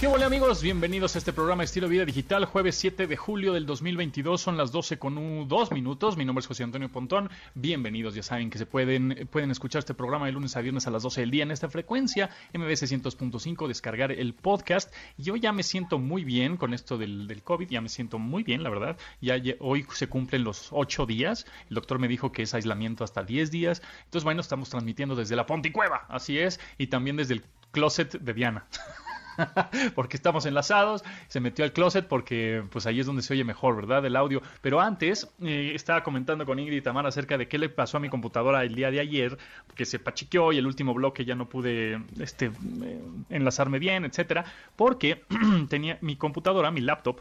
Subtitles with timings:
[0.00, 0.62] ¿Qué hola amigos?
[0.62, 4.70] Bienvenidos a este programa Estilo Vida Digital, jueves 7 de julio del 2022, son las
[4.70, 8.66] 12 con 2 minutos, mi nombre es José Antonio Pontón, bienvenidos, ya saben que se
[8.66, 11.50] pueden, pueden escuchar este programa de lunes a viernes a las 12 del día en
[11.50, 16.96] esta frecuencia, MBS 100.5, descargar el podcast, yo ya me siento muy bien con esto
[16.96, 20.44] del, del, COVID, ya me siento muy bien, la verdad, ya, ya hoy se cumplen
[20.44, 24.42] los 8 días, el doctor me dijo que es aislamiento hasta 10 días, entonces bueno,
[24.42, 28.68] estamos transmitiendo desde la Ponticueva, así es, y también desde el closet de Diana.
[29.94, 33.76] porque estamos enlazados, se metió al closet porque pues ahí es donde se oye mejor,
[33.76, 34.04] ¿verdad?
[34.04, 34.42] El audio.
[34.60, 38.00] Pero antes eh, estaba comentando con Ingrid y Tamara acerca de qué le pasó a
[38.00, 39.38] mi computadora el día de ayer,
[39.74, 44.44] que se pachiqueó y el último bloque ya no pude este, eh, enlazarme bien, etcétera,
[44.76, 45.24] porque
[45.68, 47.20] tenía mi computadora, mi laptop,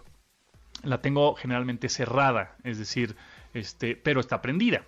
[0.84, 3.16] la tengo generalmente cerrada, es decir,
[3.54, 4.84] este, pero está prendida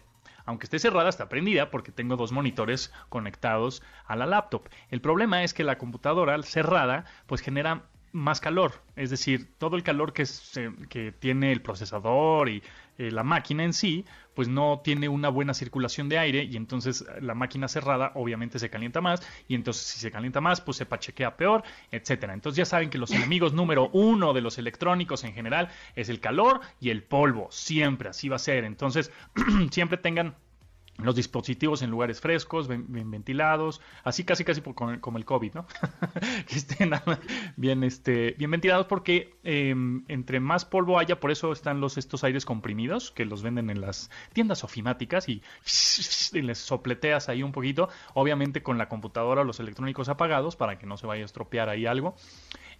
[0.49, 4.67] aunque esté cerrada, está prendida porque tengo dos monitores conectados a la laptop.
[4.89, 9.83] El problema es que la computadora cerrada pues genera más calor, es decir, todo el
[9.83, 12.63] calor que, se, que tiene el procesador y
[12.97, 17.05] eh, la máquina en sí, pues no tiene una buena circulación de aire y entonces
[17.21, 20.85] la máquina cerrada obviamente se calienta más y entonces si se calienta más, pues se
[20.85, 22.33] pachequea peor, etcétera.
[22.33, 26.19] Entonces ya saben que los enemigos número uno de los electrónicos en general es el
[26.19, 28.65] calor y el polvo, siempre así va a ser.
[28.65, 29.11] Entonces
[29.71, 30.35] siempre tengan
[31.01, 35.65] los dispositivos en lugares frescos, bien, ventilados, así casi casi como el COVID, ¿no?
[36.47, 36.91] que estén
[37.55, 39.75] bien, este, bien ventilados porque eh,
[40.07, 43.81] entre más polvo haya, por eso están los estos aires comprimidos que los venden en
[43.81, 45.41] las tiendas ofimáticas y,
[46.33, 50.77] y les sopleteas ahí un poquito, obviamente con la computadora o los electrónicos apagados para
[50.77, 52.15] que no se vaya a estropear ahí algo.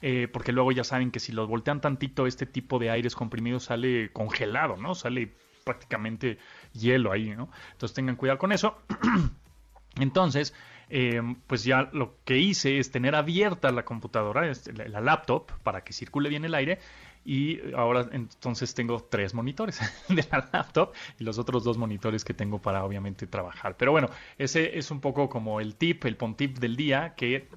[0.02, 3.66] Eh, porque luego ya saben que si los voltean tantito, este tipo de aires comprimidos
[3.66, 4.96] sale congelado, ¿no?
[4.96, 5.34] Sale
[5.66, 6.38] prácticamente
[6.74, 7.50] hielo ahí, ¿no?
[7.72, 8.78] Entonces tengan cuidado con eso.
[10.00, 10.54] Entonces,
[10.90, 15.94] eh, pues ya lo que hice es tener abierta la computadora, la laptop, para que
[15.94, 16.80] circule bien el aire.
[17.26, 19.80] Y ahora entonces tengo tres monitores
[20.10, 23.76] de la laptop y los otros dos monitores que tengo para obviamente trabajar.
[23.78, 27.48] Pero bueno, ese es un poco como el tip, el pontip del día, que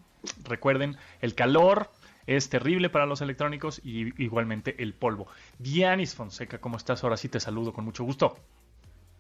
[0.45, 1.91] recuerden, el calor
[2.27, 5.29] es terrible para los electrónicos y igualmente el polvo.
[5.59, 7.03] Dianis Fonseca, ¿cómo estás?
[7.05, 8.37] Ahora sí te saludo con mucho gusto.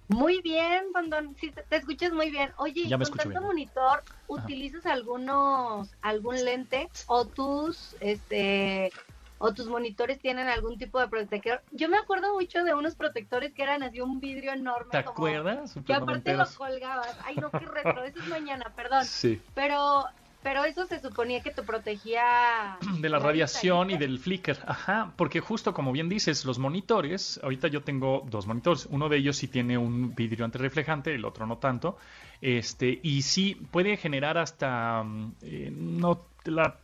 [0.09, 2.53] Muy bien, Bandón, sí, te, escuchas muy bien.
[2.59, 3.43] Oye, ya me con tanto bien.
[3.43, 8.93] monitor, ¿utilizas algunos, algún lente o tus, este,
[9.39, 11.63] o tus monitores tienen algún tipo de protector?
[11.71, 14.91] Yo me acuerdo mucho de unos protectores que eran así un vidrio enorme.
[14.91, 15.75] ¿Te acuerdas?
[15.87, 17.17] Que aparte los colgabas.
[17.25, 19.05] Ay, no, qué retro, eso es mañana, perdón.
[19.13, 19.41] Sí.
[19.55, 20.05] Pero
[20.43, 24.59] pero eso se suponía que te protegía de la radiación y del flicker.
[24.67, 29.19] Ajá, porque justo como bien dices, los monitores, ahorita yo tengo dos monitores, uno de
[29.19, 31.97] ellos sí tiene un vidrio antirreflejante, el otro no tanto.
[32.41, 35.05] Este, y sí puede generar hasta
[35.43, 36.77] eh, no la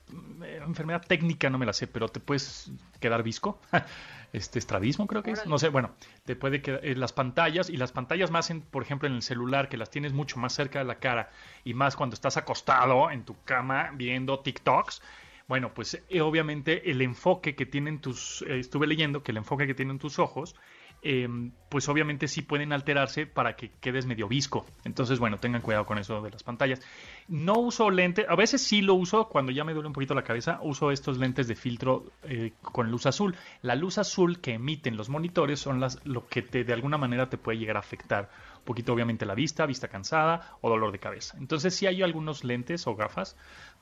[0.45, 2.71] eh, enfermedad técnica no me la sé, pero te puedes
[3.01, 3.59] quedar visco.
[4.33, 5.91] este estrabismo creo que es, no sé, bueno,
[6.25, 9.23] te puede quedar eh, las pantallas y las pantallas más en, por ejemplo, en el
[9.23, 11.31] celular que las tienes mucho más cerca de la cara
[11.65, 15.03] y más cuando estás acostado en tu cama viendo TikToks.
[15.47, 19.67] Bueno, pues eh, obviamente el enfoque que tienen tus, eh, estuve leyendo que el enfoque
[19.67, 20.55] que tienen tus ojos
[21.01, 24.67] Em, pues obviamente sí pueden alterarse para que quedes medio visco.
[24.85, 26.81] Entonces, bueno, tengan cuidado con eso de las pantallas.
[27.29, 30.25] No uso lentes, a veces sí lo uso cuando ya me duele un poquito la
[30.25, 33.37] cabeza, uso estos lentes de filtro eh, con luz azul.
[33.63, 37.29] La luz azul que emiten los monitores son las lo que te, de alguna manera
[37.29, 40.99] te puede llegar a afectar un poquito obviamente la vista, vista cansada o dolor de
[40.99, 41.37] cabeza.
[41.39, 43.37] Entonces sí hay algunos lentes o gafas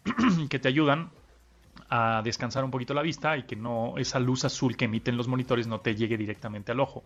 [0.50, 1.10] que te ayudan
[1.88, 5.28] a descansar un poquito la vista y que no esa luz azul que emiten los
[5.28, 7.04] monitores no te llegue directamente al ojo.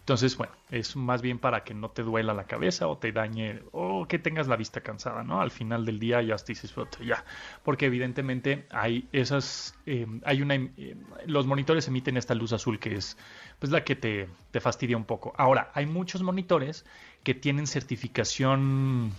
[0.00, 3.60] Entonces, bueno, es más bien para que no te duela la cabeza o te dañe
[3.72, 5.40] o que tengas la vista cansada, ¿no?
[5.40, 6.74] Al final del día ya te dices,
[7.04, 7.24] ya,
[7.62, 12.94] porque evidentemente hay esas, eh, hay una, eh, los monitores emiten esta luz azul que
[12.94, 13.18] es,
[13.58, 15.34] pues la que te, te fastidia un poco.
[15.36, 16.86] Ahora, hay muchos monitores
[17.22, 19.12] que tienen certificación,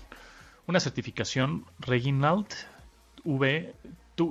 [0.68, 2.48] una certificación Reginald
[3.24, 3.74] V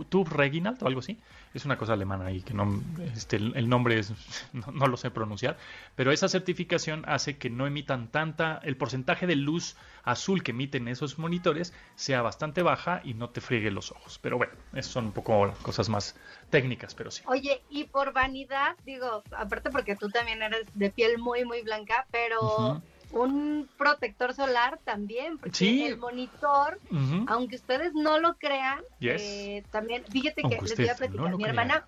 [0.09, 1.19] Tube Reginald o algo así.
[1.53, 2.81] Es una cosa alemana ahí que no,
[3.15, 4.13] este, el nombre es,
[4.53, 5.59] no, lo sé pronunciar,
[5.97, 10.89] pero esa certificación hace que no emitan tanta, el porcentaje de luz azul que emiten
[10.89, 14.19] esos monitores sea bastante baja y no te friegue los ojos.
[14.23, 16.17] Pero bueno, esas son un poco cosas más
[16.51, 17.23] técnicas, pero sí.
[17.27, 22.07] Oye, y por vanidad, digo, aparte porque tú también eres de piel muy, muy blanca,
[22.11, 22.81] pero
[23.13, 26.79] un protector solar también, porque el monitor,
[27.27, 31.87] aunque ustedes no lo crean, eh, también, fíjate que les voy a platicar, mi hermana,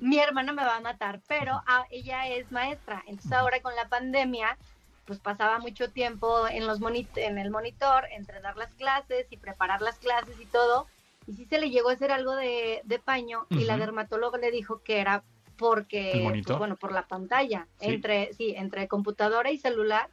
[0.00, 4.56] mi hermana me va a matar, pero ella es maestra, entonces ahora con la pandemia,
[5.04, 6.80] pues pasaba mucho tiempo en, los
[7.16, 10.86] en el monitor, entre dar las clases y preparar las clases y todo,
[11.26, 14.82] y sí se le llegó a hacer algo de, paño y la dermatóloga le dijo
[14.82, 15.22] que era
[15.56, 20.08] porque, pues, bueno, por la pantalla, entre, sí, entre computadora y celular.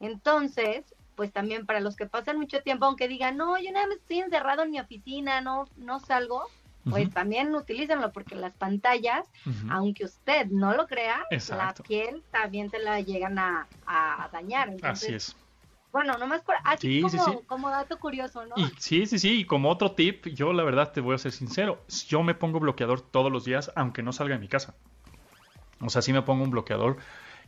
[0.00, 3.96] Entonces, pues también para los que pasan mucho tiempo, aunque digan, no, yo nada más
[3.96, 6.48] estoy encerrado en mi oficina, no, no salgo,
[6.88, 9.26] pues también utilícenlo porque las pantallas,
[9.70, 13.66] aunque usted no lo crea, la piel también te la llegan a,
[14.32, 14.74] dañar.
[14.82, 15.36] así es.
[15.90, 17.02] Bueno, nomás así
[17.46, 18.54] como, dato curioso, ¿no?
[18.78, 21.82] sí, sí, sí, y como otro tip, yo la verdad te voy a ser sincero,
[22.06, 24.74] yo me pongo bloqueador todos los días, aunque no salga de mi casa.
[25.80, 26.98] O sea, sí me pongo un bloqueador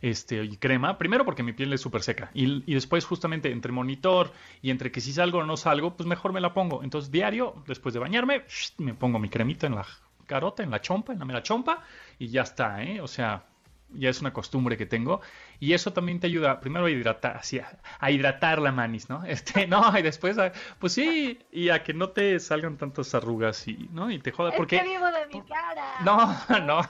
[0.03, 3.73] este, y crema, primero porque mi piel es súper seca y, y, después justamente entre
[3.73, 4.33] monitor
[4.63, 6.83] y entre que si salgo o no salgo, pues mejor me la pongo.
[6.83, 8.45] Entonces diario, después de bañarme,
[8.79, 9.87] me pongo mi cremita en la
[10.27, 11.83] carota, en la chompa, en la mera chompa
[12.19, 13.01] y ya está, ¿eh?
[13.01, 13.45] O sea,
[13.95, 15.21] ya es una costumbre que tengo.
[15.59, 17.41] Y eso también te ayuda, primero a hidratar,
[17.99, 19.25] a, hidratar la manis, ¿no?
[19.31, 20.37] Este, no, y después,
[20.79, 24.11] pues sí, y a que no te salgan tantas arrugas y, ¿no?
[24.11, 24.77] Y te joda, porque...
[24.77, 26.01] Es vivo de mi cara.
[26.05, 26.83] No, no,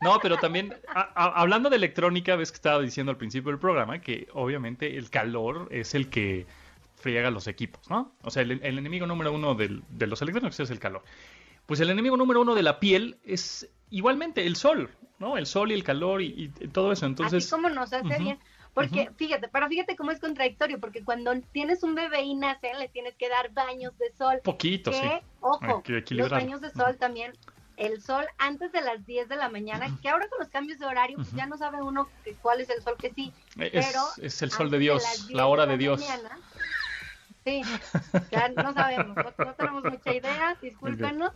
[0.00, 0.74] no, pero también,
[1.14, 5.68] hablando de electrónica, ves que estaba diciendo al principio del programa que obviamente el calor
[5.70, 6.46] es el que
[6.96, 8.12] friega los equipos, ¿no?
[8.22, 11.02] O sea, el, enemigo número uno del, de los electrónicos es el calor.
[11.66, 14.90] Pues el enemigo número uno de la piel es igualmente el sol,
[15.22, 15.38] ¿no?
[15.38, 17.06] El sol y el calor y, todo eso.
[17.06, 18.38] Entonces, Así como nos hace bien.
[18.74, 22.88] Porque fíjate, pero fíjate cómo es contradictorio, porque cuando tienes un bebé y nace, le
[22.88, 24.40] tienes que dar baños de sol.
[24.42, 25.08] Poquito, sí.
[25.40, 27.32] Ojo, los baños de sol también,
[27.76, 30.86] el sol antes de las 10 de la mañana, que ahora con los cambios de
[30.86, 32.08] horario, pues ya no sabe uno
[32.40, 33.32] cuál es el sol que sí.
[33.58, 36.02] Es, pero es el sol de Dios, la hora de, Dios.
[37.44, 37.62] Sí,
[38.30, 41.32] ya no sabemos, no, tenemos mucha idea, discúlpenos.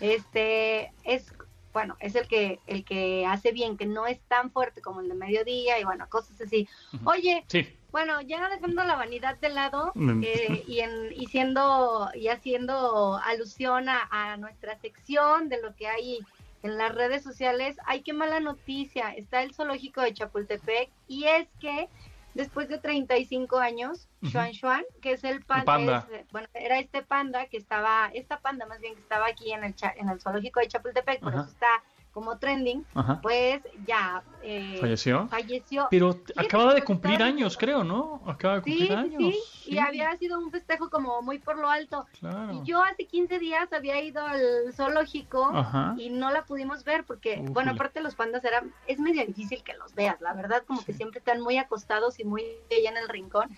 [0.00, 1.32] Este, es
[1.74, 5.08] bueno, es el que el que hace bien, que no es tan fuerte como el
[5.08, 6.68] de mediodía y bueno, cosas así.
[7.04, 7.44] Oye,
[7.90, 10.22] bueno, ya dejando la vanidad de lado mm.
[10.24, 15.88] eh, y, en, y siendo y haciendo alusión a, a nuestra sección de lo que
[15.88, 16.20] hay
[16.62, 21.48] en las redes sociales, hay que mala noticia, está el zoológico de Chapultepec y es
[21.60, 21.88] que
[22.34, 27.56] después de 35 años, Xuan Xuan, que es el panda, bueno, era este panda que
[27.56, 31.20] estaba, esta panda más bien que estaba aquí en el, en el zoológico de Chapultepec,
[31.20, 31.82] por eso está
[32.14, 32.86] como trending,
[33.20, 35.26] pues ya eh, falleció.
[35.26, 35.88] Falleció.
[35.90, 38.22] Pero acaba de cumplir años, creo, ¿no?
[38.24, 39.18] Acaba de cumplir años.
[39.18, 42.06] Sí, y había sido un festejo como muy por lo alto.
[42.52, 45.52] Y yo hace 15 días había ido al zoológico
[45.98, 49.74] y no la pudimos ver porque, bueno, aparte los pandas eran, es medio difícil que
[49.74, 53.08] los veas, la verdad, como que siempre están muy acostados y muy allá en el
[53.08, 53.48] rincón.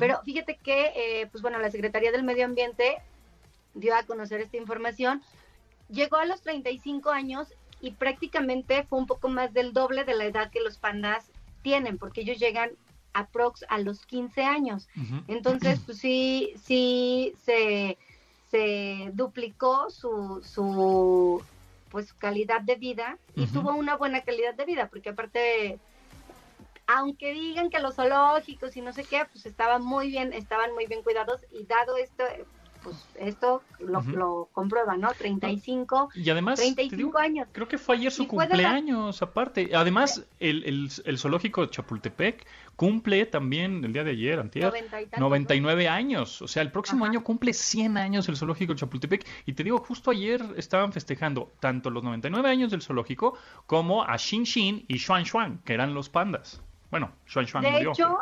[0.00, 2.96] Pero fíjate que, eh, pues bueno, la Secretaría del Medio Ambiente
[3.74, 5.22] dio a conocer esta información.
[5.88, 10.24] Llegó a los 35 años y prácticamente fue un poco más del doble de la
[10.24, 11.30] edad que los pandas
[11.62, 12.70] tienen, porque ellos llegan
[13.12, 14.88] aprox a los 15 años.
[15.28, 17.98] Entonces, pues sí, sí se,
[18.50, 21.42] se duplicó su, su
[21.90, 25.78] pues calidad de vida y tuvo una buena calidad de vida, porque aparte
[26.86, 30.86] aunque digan que los zoológicos y no sé qué, pues estaban muy bien, estaban muy
[30.86, 32.24] bien cuidados y dado esto,
[32.82, 35.12] pues esto lo, comprueba, ¿no?
[35.12, 36.10] 35.
[36.14, 37.48] Y además, 35 años.
[37.52, 39.70] Creo que fue ayer su cumpleaños, aparte.
[39.74, 42.46] Además, el, el, zoológico de Chapultepec
[42.76, 44.72] cumple también el día de ayer, antier,
[45.18, 46.42] 99 años.
[46.42, 49.26] O sea, el próximo año cumple 100 años el zoológico de Chapultepec.
[49.46, 54.16] Y te digo, justo ayer estaban festejando tanto los 99 años del zoológico como a
[54.16, 56.62] Xin Xin y Xuan Xuan, que eran los pandas.
[56.90, 58.18] Bueno, Xuan Xuan de Hecho,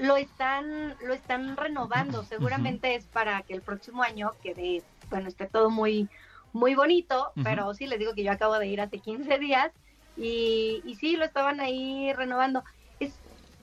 [0.00, 2.24] lo están, lo están renovando.
[2.24, 6.08] Seguramente es para que el próximo año quede, bueno, esté todo muy,
[6.52, 9.72] muy bonito, pero sí les digo que yo acabo de ir hace 15 días
[10.16, 12.64] y, y sí, lo estaban ahí renovando.
[12.98, 13.12] Es,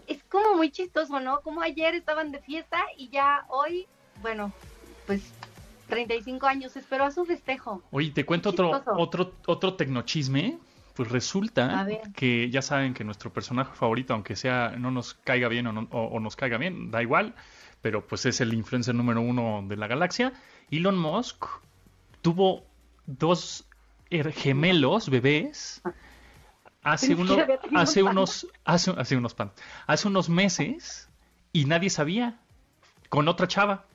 [0.05, 1.41] es como muy chistoso, ¿no?
[1.41, 3.87] Como ayer estaban de fiesta y ya hoy,
[4.21, 4.53] bueno,
[5.07, 5.33] pues
[5.89, 7.81] 35 años, esperó a su festejo.
[7.91, 10.59] Oye, te cuento otro, otro, otro tecnochisme
[10.97, 15.67] pues resulta que ya saben que nuestro personaje favorito, aunque sea no nos caiga bien
[15.67, 17.35] o, nos caiga bien, da igual,
[17.83, 20.33] pero pues es el influencer número uno de la galaxia.
[20.71, 21.45] Elon Musk
[22.23, 22.65] tuvo
[23.05, 23.67] dos
[24.09, 25.83] gemelos bebés
[26.81, 27.37] hace, uno,
[27.75, 29.35] hace unos hace, hace unos
[29.85, 31.09] hace unos meses
[31.53, 32.39] y nadie sabía
[33.09, 33.85] con otra chava.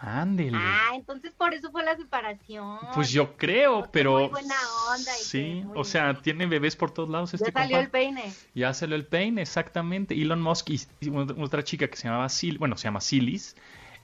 [0.00, 0.56] Ándele.
[0.60, 2.78] Ah, entonces por eso fue la separación.
[2.94, 4.20] Pues yo creo, pero.
[4.20, 4.54] Muy buena
[4.88, 5.12] onda.
[5.12, 7.34] sí, o sea, tiene bebés por todos lados.
[7.34, 8.32] Este ya salió el peine.
[8.54, 10.14] Ya salió el peine, exactamente.
[10.14, 10.80] Elon Musk y,
[11.38, 13.56] otra chica que se llamaba Sil, bueno, se llama Silis,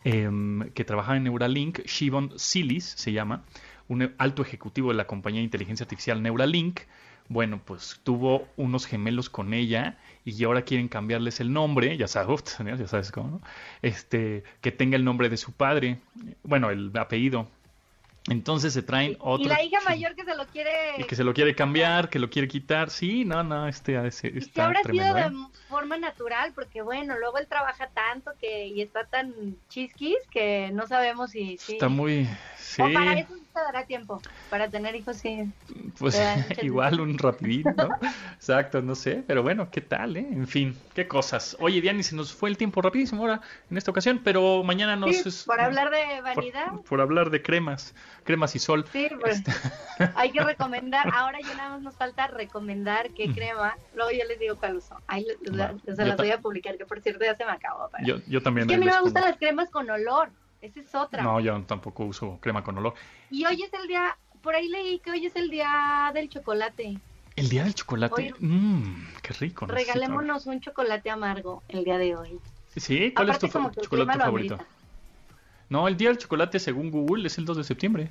[0.03, 3.45] em, que trabajaba en Neuralink, Shivon Silis se llama,
[3.89, 6.81] un alto ejecutivo de la compañía de inteligencia artificial Neuralink,
[7.29, 12.59] bueno, pues tuvo unos gemelos con ella y ahora quieren cambiarles el nombre, ya sabes,
[12.59, 13.40] ya sabes cómo, ¿no?
[13.83, 15.99] Este, que tenga el nombre de su padre,
[16.43, 17.47] bueno, el apellido.
[18.31, 19.45] Entonces se traen otro.
[19.45, 20.71] Y la hija mayor que se lo quiere.
[20.97, 22.88] Y que se lo quiere cambiar, que lo quiere quitar.
[22.88, 25.31] Sí, no, no, este, este y está habrá sido de ¿eh?
[25.69, 30.87] forma natural, porque bueno, luego él trabaja tanto que y está tan chisquis que no
[30.87, 31.59] sabemos si.
[31.69, 32.26] Está muy.
[32.57, 32.81] Sí.
[32.81, 34.21] O para eso te dará tiempo.
[34.51, 35.51] Para tener hijos, sí.
[35.99, 36.21] Pues
[36.63, 37.71] igual un rapidito.
[38.35, 39.23] Exacto, no sé.
[39.27, 40.27] Pero bueno, ¿qué tal, eh?
[40.31, 41.57] En fin, qué cosas.
[41.61, 45.17] Oye, Diani, se nos fue el tiempo rapidísimo ahora en esta ocasión, pero mañana nos.
[45.17, 46.73] Sí, por hablar de vanidad.
[46.89, 47.95] por hablar de cremas
[48.25, 48.85] cremas y sol.
[48.91, 49.53] Sí, pues este,
[50.17, 51.09] hay que recomendar.
[51.15, 53.77] Ahora ya nada más nos falta recomendar qué crema.
[53.95, 55.01] Luego yo les digo cuál uso.
[55.07, 57.89] Ahí se las voy a publicar, que por cierto ya se me acabó.
[58.05, 58.69] Yo, yo también.
[58.69, 60.31] Es que a mí me gustan las cremas con olor.
[60.64, 61.23] Esa es otra.
[61.23, 62.94] No, yo tampoco uso crema con olor.
[63.30, 66.99] Y hoy es el día, por ahí leí que hoy es el día del chocolate.
[67.37, 68.33] El día del chocolate.
[68.38, 69.66] Mmm, qué rico.
[69.66, 72.40] Regalémonos un chocolate amargo el día de hoy.
[72.76, 74.59] Sí, ¿cuál es tu chocolate favorito?
[75.68, 78.09] No, el Día del Chocolate, según Google, es el 2 de septiembre.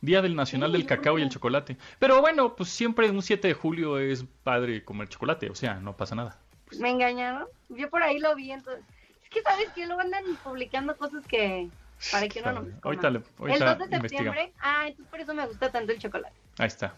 [0.00, 1.76] Día del Nacional del Cacao y el Chocolate.
[1.98, 5.96] Pero bueno, pues siempre un 7 de julio es padre comer chocolate, o sea, no
[5.96, 6.38] pasa nada.
[6.78, 7.46] Me engañaron.
[7.70, 8.84] Yo por ahí lo vi, entonces.
[9.28, 11.68] Es que sabes que luego andan publicando cosas que.
[12.10, 12.66] Para que uno no.
[12.82, 14.52] Ahorita, El 2 de septiembre.
[14.60, 16.34] Ah, entonces por eso me gusta tanto el chocolate.
[16.58, 16.94] Ahí está.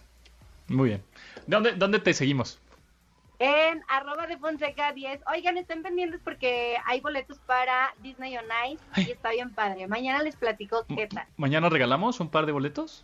[0.68, 1.02] Muy bien.
[1.46, 2.60] ¿Dónde, dónde te seguimos?
[3.40, 5.22] en arroba de Fonseca 10.
[5.32, 9.88] Oigan, estén pendientes porque hay boletos para Disney on Ice y está bien padre.
[9.88, 11.26] Mañana les platico qué tal.
[11.38, 13.02] ¿Mañana regalamos un par de boletos?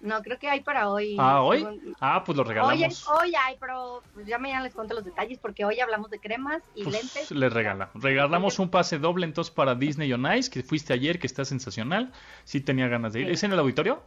[0.00, 1.16] No, creo que hay para hoy.
[1.18, 1.66] Ah, ¿hoy?
[2.00, 3.08] Ah, pues los regalamos.
[3.08, 6.62] Hoy, hay, pero pues ya mañana les cuento los detalles porque hoy hablamos de cremas
[6.74, 7.30] y pues lentes.
[7.30, 7.90] Les regala.
[7.94, 12.12] Regalamos un pase doble entonces para Disney on Ice, que fuiste ayer, que está sensacional.
[12.44, 13.30] Sí tenía ganas de ir.
[13.30, 14.02] ¿Es en el auditorio?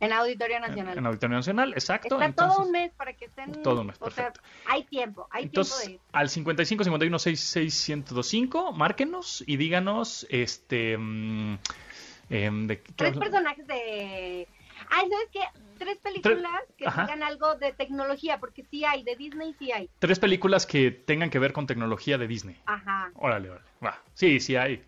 [0.00, 0.96] En Auditorio Nacional.
[0.96, 2.18] En Auditorio Nacional, exacto.
[2.18, 3.62] Está todo un mes para que estén.
[3.62, 4.40] Todo un mes, perfecto.
[4.40, 9.58] O sea, hay tiempo, hay Entonces, tiempo de Al 55 51 66 1025, márquenos y
[9.58, 10.94] díganos, este.
[10.94, 14.48] Em, de, Tres personajes de.
[14.88, 15.40] Ay, ¿sabes qué?
[15.78, 19.88] Tres películas que tengan algo de tecnología, porque sí hay, de Disney sí hay.
[19.98, 22.56] Tres películas que tengan que ver con tecnología de Disney.
[22.66, 23.10] Ajá.
[23.14, 23.66] Órale, órale.
[23.82, 23.98] Va.
[24.14, 24.84] Sí, sí hay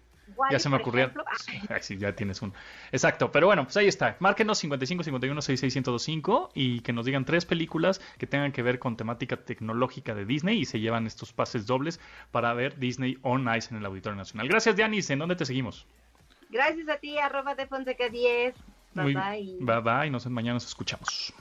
[0.50, 1.12] ya se me ocurrió.
[1.80, 2.52] Sí, ya tienes un.
[2.90, 4.16] Exacto, pero bueno, pues ahí está.
[4.20, 8.78] Márquenos 55 51 66 1025 y que nos digan tres películas que tengan que ver
[8.78, 13.48] con temática tecnológica de Disney y se llevan estos pases dobles para ver Disney on
[13.56, 14.48] Ice en el Auditorio Nacional.
[14.48, 15.10] Gracias, Dianis.
[15.10, 15.86] ¿En dónde te seguimos?
[16.50, 18.54] Gracias a ti, arroba de Fonseca 10.
[18.94, 19.56] Bye bye.
[19.60, 20.10] Bye bye.
[20.10, 21.32] Nos, mañana nos escuchamos.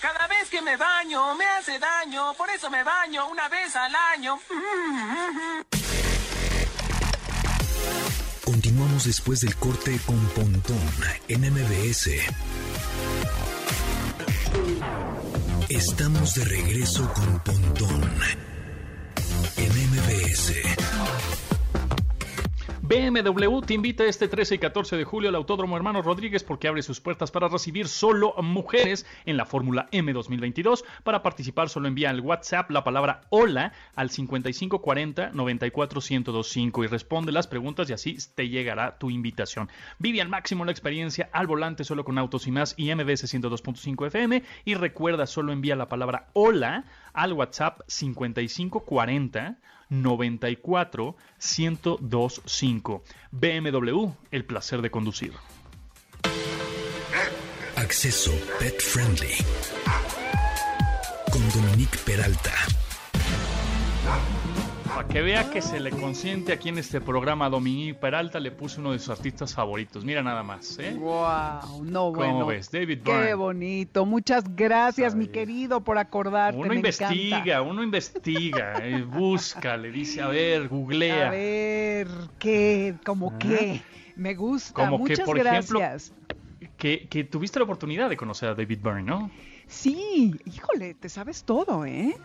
[0.00, 3.94] Cada vez que me baño me hace daño, por eso me baño una vez al
[3.94, 4.38] año.
[8.44, 10.80] Continuamos después del corte con Pontón
[11.28, 12.10] en MBS.
[15.68, 18.02] Estamos de regreso con Pontón
[19.56, 21.49] en MBS.
[22.90, 26.82] BMW te invita este 13 y 14 de julio al Autódromo Hermanos Rodríguez porque abre
[26.82, 30.84] sus puertas para recibir solo mujeres en la Fórmula M 2022.
[31.04, 37.46] Para participar solo envía al WhatsApp la palabra hola al 5540 94125 y responde las
[37.46, 39.68] preguntas y así te llegará tu invitación.
[40.00, 44.08] Vive al máximo la experiencia al volante solo con autos y más y MBS 102.5
[44.08, 49.58] FM y recuerda solo envía la palabra hola al WhatsApp 5540
[49.90, 53.02] 94 1025.
[53.30, 55.32] BMW, el placer de conducir.
[57.76, 59.34] Acceso Pet Friendly.
[61.30, 62.52] Con Dominique Peralta.
[65.10, 68.92] Que vea que se le consiente aquí en este programa, Dominique Peralta le puse uno
[68.92, 70.04] de sus artistas favoritos.
[70.04, 70.94] Mira nada más, ¿eh?
[70.96, 71.84] ¡Wow!
[71.84, 72.34] No, bueno.
[72.34, 72.70] ¿Cómo ves?
[72.70, 73.26] David Byrne.
[73.26, 74.06] Qué bonito.
[74.06, 76.60] Muchas gracias, mi querido, por acordarte.
[76.60, 81.26] Uno investiga, uno investiga, eh, busca, le dice, a ver, googlea.
[81.26, 82.94] A ver, ¿qué?
[83.04, 83.82] ¿Cómo qué?
[84.14, 84.74] Me gusta.
[84.74, 86.12] Como Muchas que, por gracias.
[86.12, 89.28] ejemplo, que, que tuviste la oportunidad de conocer a David Byrne, ¿no?
[89.66, 92.16] Sí, híjole, te sabes todo, ¿eh?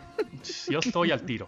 [0.69, 1.47] Yo estoy al tiro.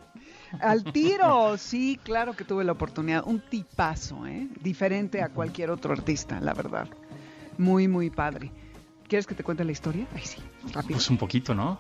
[0.60, 3.24] Al tiro, sí, claro que tuve la oportunidad.
[3.26, 4.48] Un tipazo, ¿eh?
[4.62, 6.88] Diferente a cualquier otro artista, la verdad.
[7.58, 8.52] Muy, muy padre.
[9.08, 10.06] ¿Quieres que te cuente la historia?
[10.14, 10.42] Ay, sí,
[10.74, 10.96] rápido.
[10.96, 11.80] Pues un poquito, ¿no?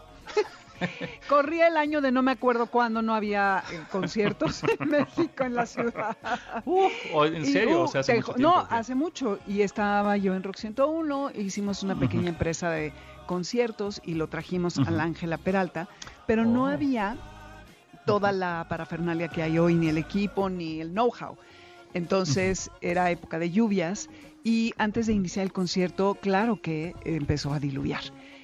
[1.30, 5.56] Corría el año de no me acuerdo cuándo no había eh, conciertos en México, en
[5.56, 6.18] la ciudad.
[6.66, 7.84] ¿En serio?
[7.84, 9.40] o sea, hace mucho tiempo, no, hace mucho.
[9.48, 12.94] Y estaba yo en Rock 101, hicimos una pequeña empresa de
[13.26, 15.90] conciertos y lo trajimos a la Ángela Peralta,
[16.26, 16.68] pero no oh.
[16.68, 17.18] había
[18.08, 21.38] toda la parafernalia que hay hoy, ni el equipo, ni el know-how.
[21.94, 24.10] Entonces era época de lluvias
[24.46, 28.02] y antes de iniciar el concierto, claro que empezó a diluviar.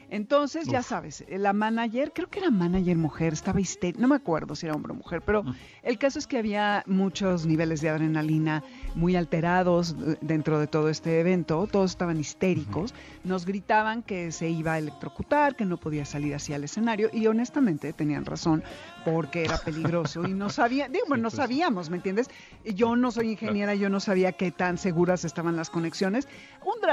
[0.10, 4.56] Entonces, ya sabes, la manager, creo que era manager mujer, estaba histérica, no me acuerdo
[4.56, 5.44] si era hombre o mujer, pero
[5.82, 8.64] el caso es que había muchos niveles de adrenalina
[8.96, 12.94] muy alterados eh, dentro de todo este evento, todos estaban histéricos,
[13.24, 17.28] nos gritaban que se iba a electrocutar, que no podía salir hacia el escenario y
[17.28, 18.64] honestamente tenían razón
[19.06, 22.30] porque era peligroso y no sabía, digo, bueno, no pues sabíamos, ¿me entiendes?
[22.64, 26.28] Yo no soy ingeniera, yo no sabía qué tan seguras estaban las conexiones.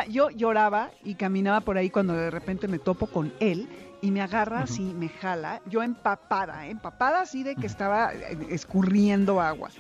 [0.09, 3.69] Yo lloraba y caminaba por ahí cuando de repente me topo con él
[4.03, 6.71] y me agarra así, me jala, yo empapada, ¿eh?
[6.71, 9.71] empapada así de que estaba eh, escurriendo agua.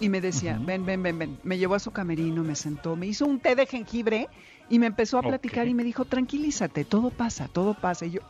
[0.00, 1.38] Y me decía, ven, ven, ven, ven.
[1.42, 4.28] Me llevó a su camerino, me sentó, me hizo un té de jengibre
[4.70, 8.06] y me empezó a platicar y me dijo, tranquilízate, todo pasa, todo pasa.
[8.06, 8.20] Y yo,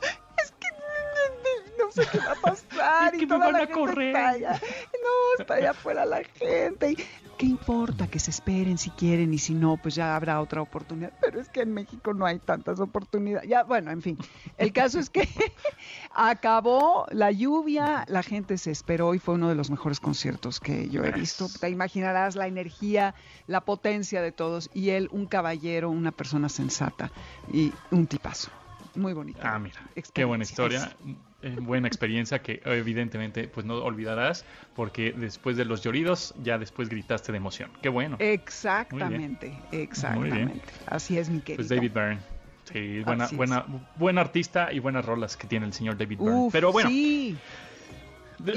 [1.88, 3.14] no sé qué va a pasar.
[3.14, 4.12] y que me van a correr.
[4.12, 6.92] no, está allá afuera la gente.
[6.92, 6.96] Y
[7.36, 11.12] ¿qué importa que se esperen si quieren y si no, pues ya habrá otra oportunidad?
[11.20, 13.48] Pero es que en México no hay tantas oportunidades.
[13.48, 14.18] Ya, bueno, en fin,
[14.56, 15.28] el caso es que
[16.14, 20.88] acabó la lluvia, la gente se esperó y fue uno de los mejores conciertos que
[20.88, 21.46] yo he visto.
[21.60, 23.14] Te imaginarás la energía,
[23.46, 27.10] la potencia de todos y él, un caballero, una persona sensata
[27.52, 28.50] y un tipazo.
[28.94, 29.38] Muy bonito.
[29.42, 29.80] Ah, mira,
[30.12, 30.92] qué buena historia.
[31.40, 36.88] Eh, buena experiencia que evidentemente pues no olvidarás porque después de los lloridos ya después
[36.88, 37.70] gritaste de emoción.
[37.80, 38.16] Qué bueno.
[38.18, 40.60] Exactamente, exactamente.
[40.86, 41.58] Así es mi querido.
[41.58, 42.18] Pues David Byrne.
[42.64, 43.64] Sí, buena, buena,
[43.94, 46.48] buen artista y buenas rolas que tiene el señor David Byrne.
[46.50, 46.90] Pero bueno.
[46.90, 47.38] Sí.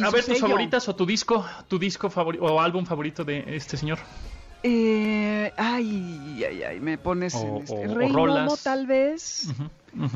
[0.04, 3.78] A ver, tus favoritas o tu disco, tu disco favorito o álbum favorito de este
[3.78, 4.00] señor.
[4.64, 7.88] Eh, ay, ay, ay, me pones en este.
[7.88, 9.48] Rey Momo, tal vez.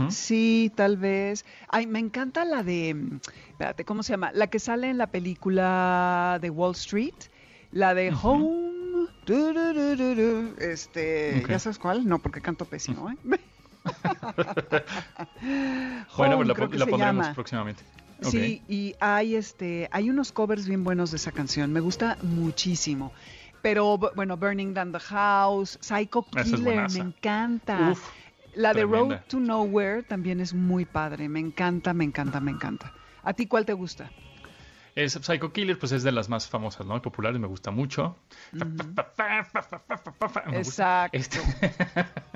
[0.09, 1.45] Sí, tal vez.
[1.69, 2.95] Ay, me encanta la de.
[3.49, 4.31] Espérate, ¿cómo se llama?
[4.33, 7.13] La que sale en la película de Wall Street.
[7.71, 9.07] La de Home.
[10.59, 11.43] este.
[11.47, 12.07] ¿Ya sabes cuál?
[12.07, 13.17] No, porque canto pésimo, ¿eh?
[16.17, 17.83] bueno, pues la, pondremos próximamente.
[18.21, 21.71] Sí, y hay este, hay unos covers bien buenos de esa canción.
[21.73, 23.11] Me gusta muchísimo.
[23.61, 27.95] Pero bueno, Burning Down the House, Psycho Killer, me encanta.
[28.55, 31.29] La de Road to Nowhere también es muy padre.
[31.29, 32.93] Me encanta, me encanta, me encanta.
[33.23, 34.11] ¿A ti cuál te gusta?
[34.95, 37.01] Es Psycho Killer, pues es de las más famosas, ¿no?
[37.01, 38.17] Populares, me gusta mucho.
[40.53, 41.17] Exacto.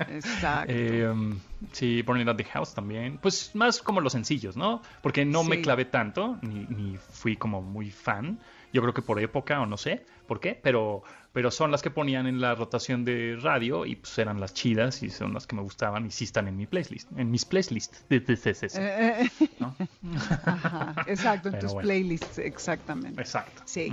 [0.08, 0.72] Exacto.
[1.72, 3.18] sí, Burning Down the House también.
[3.18, 4.82] Pues más como los sencillos, ¿no?
[5.02, 8.38] Porque no me clavé tanto, ni, ni fui como muy fan.
[8.72, 11.90] Yo creo que por época o no sé por qué, pero, pero son las que
[11.90, 15.56] ponían en la rotación de radio y pues eran las chidas y son las que
[15.56, 18.04] me gustaban y sí están en mi playlist, en mis playlists.
[18.78, 19.48] Eh, eh.
[21.08, 23.20] exacto, en tus playlists, exactamente.
[23.20, 23.62] Exacto.
[23.64, 23.92] Sí,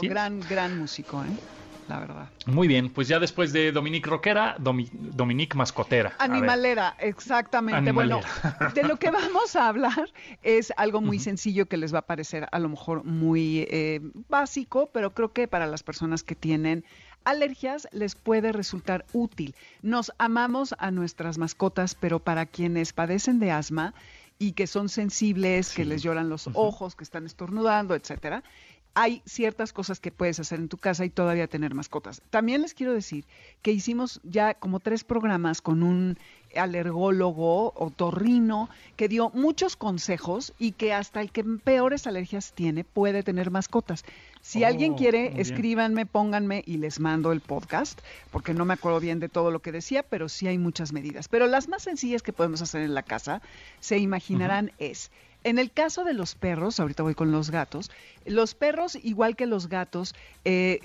[0.00, 1.36] gran, gran músico, ¿eh?
[1.88, 2.28] La verdad.
[2.46, 6.12] Muy bien, pues ya después de Dominique Roquera, Dominique Mascotera.
[6.18, 7.92] Animalera, exactamente.
[7.92, 8.20] Bueno,
[8.74, 10.10] de lo que vamos a hablar
[10.42, 14.90] es algo muy sencillo que les va a parecer a lo mejor muy eh, básico,
[14.92, 16.84] pero creo que para las personas que tienen
[17.24, 19.54] alergias les puede resultar útil.
[19.82, 23.94] Nos amamos a nuestras mascotas, pero para quienes padecen de asma
[24.38, 28.42] y que son sensibles, que les lloran los ojos, que están estornudando, etcétera,
[28.94, 32.22] hay ciertas cosas que puedes hacer en tu casa y todavía tener mascotas.
[32.30, 33.24] También les quiero decir
[33.60, 36.16] que hicimos ya como tres programas con un
[36.56, 42.84] alergólogo o torrino que dio muchos consejos y que hasta el que peores alergias tiene
[42.84, 44.04] puede tener mascotas.
[44.40, 49.00] Si alguien oh, quiere, escríbanme, pónganme y les mando el podcast, porque no me acuerdo
[49.00, 51.28] bien de todo lo que decía, pero sí hay muchas medidas.
[51.28, 53.42] Pero las más sencillas que podemos hacer en la casa,
[53.80, 55.10] se imaginarán, es
[55.44, 57.90] en el caso de los perros, ahorita voy con los gatos,
[58.24, 60.80] los perros, igual que los gatos, eh,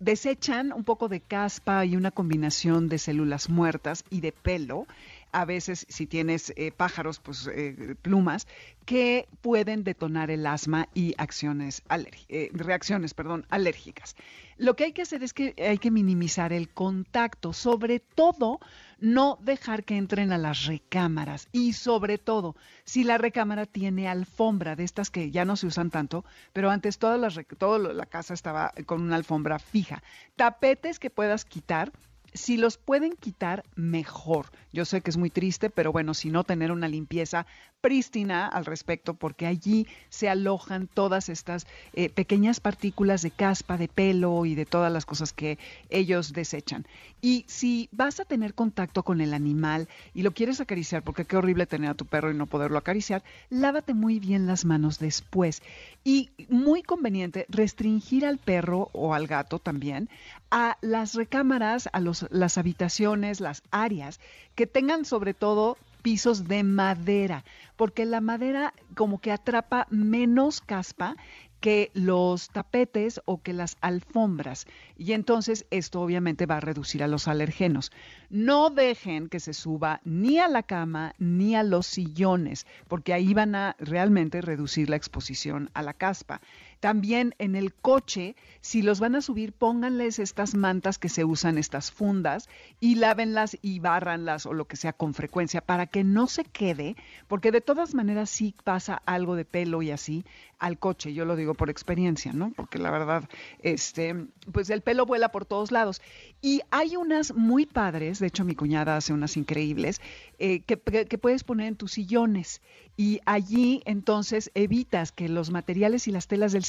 [0.00, 4.86] desechan un poco de caspa y una combinación de células muertas y de pelo
[5.34, 8.46] a veces si tienes eh, pájaros, pues eh, plumas,
[8.86, 11.82] que pueden detonar el asma y acciones
[12.28, 14.14] eh, reacciones perdón, alérgicas.
[14.56, 18.60] Lo que hay que hacer es que hay que minimizar el contacto, sobre todo
[19.00, 24.76] no dejar que entren a las recámaras y sobre todo si la recámara tiene alfombra
[24.76, 28.34] de estas que ya no se usan tanto, pero antes toda la, toda la casa
[28.34, 30.00] estaba con una alfombra fija.
[30.36, 31.90] Tapetes que puedas quitar
[32.34, 34.50] si los pueden quitar, mejor.
[34.72, 37.46] Yo sé que es muy triste, pero bueno, si no, tener una limpieza
[37.80, 43.88] prístina al respecto, porque allí se alojan todas estas eh, pequeñas partículas de caspa, de
[43.88, 45.58] pelo y de todas las cosas que
[45.90, 46.86] ellos desechan.
[47.20, 51.36] Y si vas a tener contacto con el animal y lo quieres acariciar, porque qué
[51.36, 55.62] horrible tener a tu perro y no poderlo acariciar, lávate muy bien las manos después.
[56.02, 60.08] Y muy conveniente restringir al perro o al gato también
[60.56, 64.20] a las recámaras, a los, las habitaciones, las áreas
[64.54, 71.16] que tengan sobre todo pisos de madera, porque la madera como que atrapa menos caspa
[71.58, 74.66] que los tapetes o que las alfombras.
[74.96, 77.90] Y entonces esto obviamente va a reducir a los alergenos.
[78.30, 83.34] No dejen que se suba ni a la cama ni a los sillones, porque ahí
[83.34, 86.40] van a realmente reducir la exposición a la caspa.
[86.84, 91.56] También en el coche, si los van a subir, pónganles estas mantas que se usan,
[91.56, 92.46] estas fundas,
[92.78, 96.94] y lávenlas y bárranlas o lo que sea con frecuencia para que no se quede,
[97.26, 100.26] porque de todas maneras sí pasa algo de pelo y así
[100.58, 101.14] al coche.
[101.14, 102.52] Yo lo digo por experiencia, ¿no?
[102.54, 104.14] Porque la verdad, este,
[104.52, 106.02] pues el pelo vuela por todos lados.
[106.42, 110.02] Y hay unas muy padres, de hecho mi cuñada hace unas increíbles,
[110.38, 112.60] eh, que, que puedes poner en tus sillones
[112.96, 116.64] y allí entonces evitas que los materiales y las telas del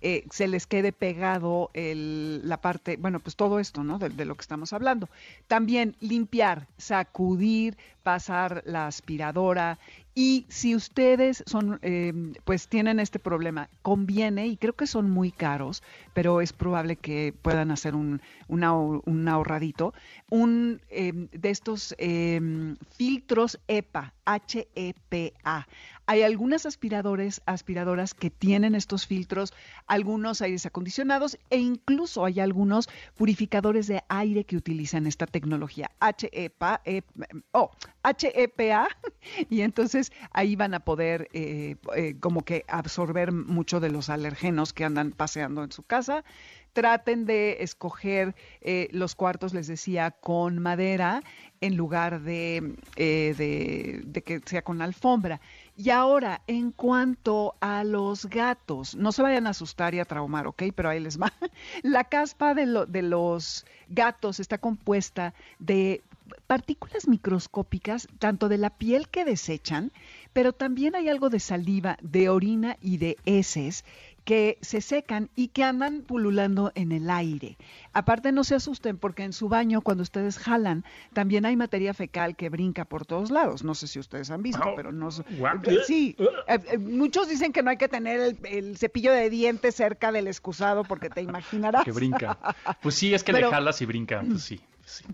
[0.00, 3.98] eh, se les quede pegado la parte, bueno, pues todo esto, ¿no?
[3.98, 5.08] De, lo que estamos hablando.
[5.46, 9.78] También limpiar, sacudir, pasar la aspiradora
[10.14, 12.12] y si ustedes son, eh,
[12.44, 17.34] pues tienen este problema, conviene, y creo que son muy caros, pero es probable que
[17.40, 19.94] puedan hacer un, un ahorradito,
[20.28, 21.96] un eh, de estos
[22.90, 25.66] filtros EPA, H-E-P-A.
[26.06, 29.54] Hay algunas aspiradores, aspiradoras que tienen estos filtros,
[29.86, 36.82] algunos aires acondicionados e incluso hay algunos purificadores de aire que utilizan esta tecnología HEPA,
[36.84, 37.02] e,
[37.52, 37.70] oh,
[38.04, 38.88] HEPA
[39.50, 44.72] y entonces ahí van a poder eh, eh, como que absorber mucho de los alergenos
[44.72, 46.24] que andan paseando en su casa
[46.72, 51.22] traten de escoger eh, los cuartos, les decía, con madera
[51.60, 55.42] en lugar de, de, que sea con alfombra.
[55.76, 60.46] Y ahora, en cuanto a los gatos, no se vayan a asustar y a traumar,
[60.46, 60.62] ¿ok?
[60.74, 61.30] Pero ahí les va.
[61.82, 66.02] La caspa de, de los gatos está compuesta de
[66.52, 69.90] partículas microscópicas, tanto de la piel que desechan,
[70.34, 73.86] pero también hay algo de saliva, de orina y de heces
[74.26, 77.56] que se secan y que andan pululando en el aire.
[77.94, 80.84] Aparte no se asusten porque en su baño cuando ustedes jalan
[81.14, 83.64] también hay materia fecal que brinca por todos lados.
[83.64, 85.10] No sé si ustedes han visto, pero no.
[85.10, 90.12] Sí, eh, eh, muchos dicen que no hay que tener el, cepillo de dientes cerca
[90.12, 91.82] del excusado porque te imaginarás.
[91.82, 92.38] Que brinca.
[92.82, 94.60] Pues sí, es que le jalas y brinca, pues sí.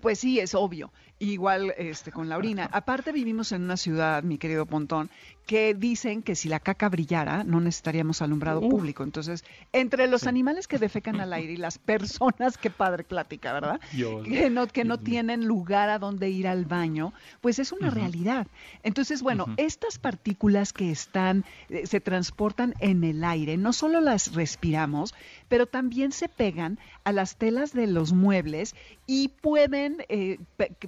[0.01, 0.91] Pues sí, es obvio.
[1.21, 2.69] Igual este, con la orina.
[2.73, 5.11] Aparte vivimos en una ciudad, mi querido Pontón,
[5.49, 9.03] que dicen que si la caca brillara no necesitaríamos alumbrado público.
[9.03, 13.81] Entonces, entre los animales que defecan al aire y las personas, qué padre plática, ¿verdad?
[14.25, 18.47] que no, que no tienen lugar a donde ir al baño, pues es una realidad.
[18.83, 24.35] Entonces, bueno, estas partículas que están, eh, se transportan en el aire, no solo las
[24.35, 25.15] respiramos,
[25.49, 28.75] pero también se pegan a las telas de los muebles
[29.07, 30.39] y pueden eh,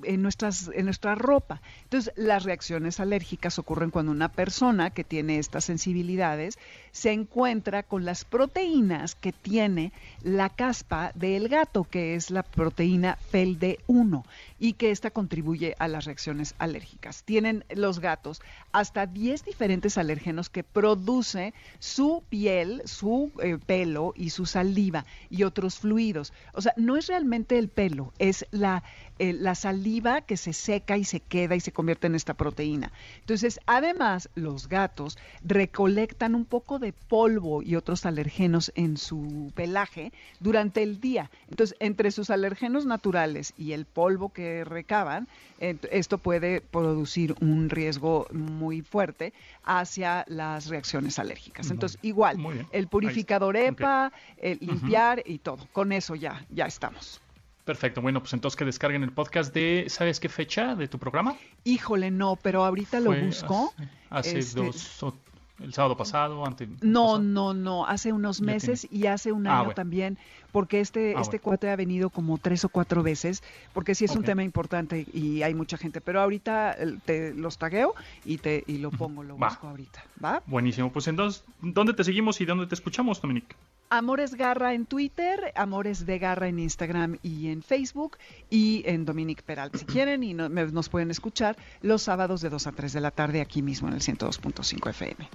[0.02, 1.60] en, nuestras, en nuestra ropa.
[1.84, 6.58] Entonces, las reacciones alérgicas ocurren cuando una persona que tiene estas sensibilidades
[6.92, 13.18] se encuentra con las proteínas que tiene la caspa del gato, que es la proteína
[13.32, 14.24] FELD1
[14.58, 17.22] y que esta contribuye a las reacciones alérgicas.
[17.24, 24.30] Tienen los gatos hasta 10 diferentes alérgenos que produce su piel, su eh, pelo y
[24.30, 26.32] su saliva y otros fluidos.
[26.52, 28.82] O sea, no es realmente el pelo, es la,
[29.18, 32.92] eh, la saliva que se seca y se queda y se convierte en esta proteína.
[33.20, 40.12] Entonces, además, los gatos recolectan un poco de polvo y otros alergenos en su pelaje
[40.40, 41.30] durante el día.
[41.48, 48.26] Entonces, entre sus alergenos naturales y el polvo que recaban, esto puede producir un riesgo
[48.32, 51.70] muy fuerte hacia las reacciones alérgicas.
[51.70, 52.38] Entonces, igual,
[52.72, 55.68] el purificador EPA, el limpiar y todo.
[55.72, 57.20] Con eso ya, ya estamos.
[57.64, 61.36] Perfecto, bueno, pues entonces que descarguen el podcast de, ¿sabes qué fecha de tu programa?
[61.64, 63.72] Híjole, no, pero ahorita lo busco.
[64.08, 65.14] Hace, este, dos,
[65.62, 66.68] el sábado pasado, antes.
[66.82, 70.18] No, no, no, hace unos meses y hace un ah, año también,
[70.52, 73.42] porque este, ah, este cuate ha venido como tres o cuatro veces,
[73.72, 77.94] porque sí es un tema importante y hay mucha gente, pero ahorita te los tagueo
[78.24, 80.42] y te y lo pongo, lo busco ahorita, ¿va?
[80.46, 83.54] Buenísimo, pues entonces, ¿dónde te seguimos y dónde te escuchamos, Dominique?
[83.92, 89.42] Amores Garra en Twitter, Amores de Garra en Instagram y en Facebook y en Dominique
[89.42, 89.72] Peral.
[89.74, 93.40] Si quieren y nos pueden escuchar los sábados de 2 a 3 de la tarde
[93.40, 95.28] aquí mismo en el 102.5 FM.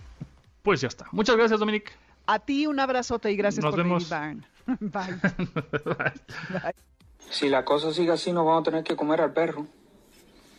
[0.64, 1.06] Pues ya está.
[1.12, 1.92] Muchas gracias, Dominique.
[2.28, 4.46] A ti un abrazote y gracias por venir, Barn.
[4.80, 5.20] Bye.
[5.84, 6.76] Bye.
[7.30, 9.68] Si la cosa sigue así, nos vamos a tener que comer al perro.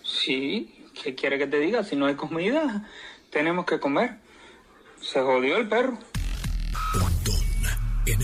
[0.02, 1.82] Sí, ¿qué quiere que te diga?
[1.82, 2.86] Si no hay comida,
[3.30, 4.18] tenemos que comer.
[5.00, 5.98] Se jodió el perro.
[8.06, 8.20] En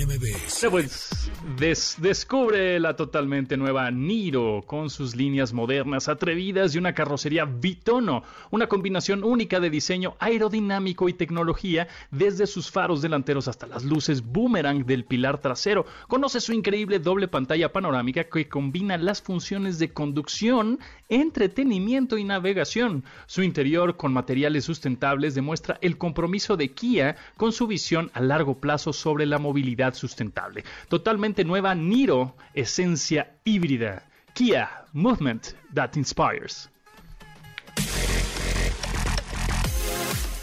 [0.71, 8.23] Pues, descubre la totalmente nueva Niro con sus líneas modernas, atrevidas y una carrocería bitono,
[8.51, 14.23] una combinación única de diseño aerodinámico y tecnología desde sus faros delanteros hasta las luces
[14.23, 15.85] boomerang del pilar trasero.
[16.07, 23.05] Conoce su increíble doble pantalla panorámica que combina las funciones de conducción, entretenimiento y navegación.
[23.27, 28.61] Su interior con materiales sustentables demuestra el compromiso de Kia con su visión a largo
[28.61, 30.64] plazo sobre la movilidad sustentable.
[30.88, 34.04] Totalmente nueva Niro, esencia híbrida.
[34.35, 36.70] Kia, movement that inspires.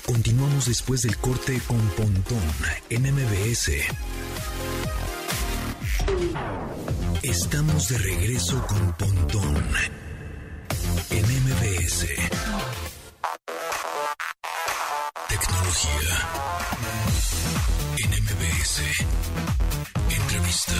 [0.05, 2.41] Continuamos después del corte con Pontón
[2.89, 3.71] en MBS.
[7.21, 9.63] Estamos de regreso con Pontón
[11.11, 12.98] en MBS.
[15.29, 15.91] Tecnología
[17.99, 18.81] en MBS.
[20.09, 20.73] Entrevista.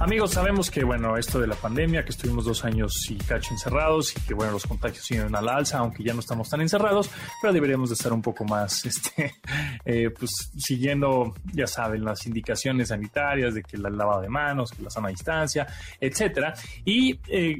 [0.00, 4.16] Amigos, sabemos que, bueno, esto de la pandemia, que estuvimos dos años y cacho encerrados
[4.16, 7.08] y que, bueno, los contagios siguen a la alza, aunque ya no estamos tan encerrados,
[7.40, 9.36] pero deberíamos de estar un poco más, este,
[9.84, 14.82] eh, pues, siguiendo, ya saben, las indicaciones sanitarias de que la lavado de manos, que
[14.82, 15.64] la sana distancia,
[16.00, 16.54] etcétera.
[16.84, 17.56] Y eh,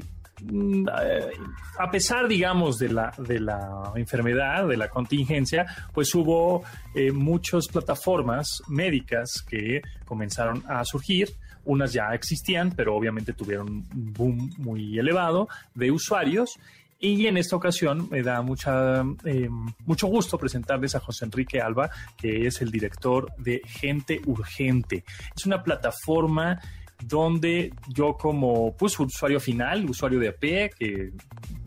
[1.79, 7.67] a pesar, digamos, de la, de la enfermedad, de la contingencia, pues hubo eh, muchas
[7.67, 11.33] plataformas médicas que comenzaron a surgir.
[11.65, 16.57] Unas ya existían, pero obviamente tuvieron un boom muy elevado de usuarios.
[16.99, 19.49] Y en esta ocasión me da mucha, eh,
[19.85, 25.03] mucho gusto presentarles a José Enrique Alba, que es el director de Gente Urgente.
[25.35, 26.59] Es una plataforma
[27.03, 31.13] donde yo como pues, usuario final, usuario de AP, que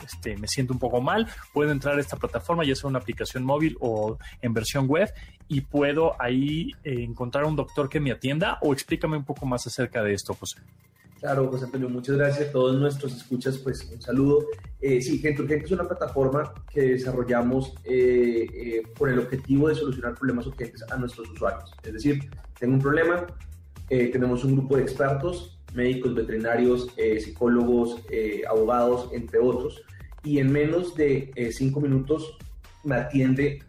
[0.04, 3.44] este, me siento un poco mal, puedo entrar a esta plataforma, ya sea una aplicación
[3.44, 5.12] móvil o en versión web,
[5.48, 9.66] y puedo ahí eh, encontrar un doctor que me atienda o explícame un poco más
[9.66, 10.60] acerca de esto, José.
[11.20, 14.46] Claro, José Antonio, muchas gracias a todos nuestros escuchas, pues un saludo.
[14.80, 19.74] Eh, sí, Gente Urgente es una plataforma que desarrollamos eh, eh, con el objetivo de
[19.74, 21.74] solucionar problemas urgentes a nuestros usuarios.
[21.82, 23.26] Es decir, tengo un problema,
[23.90, 29.83] eh, tenemos un grupo de expertos, médicos, veterinarios, eh, psicólogos, eh, abogados, entre otros,
[30.22, 32.37] y en menos de cinco minutos
[32.85, 33.62] me atiende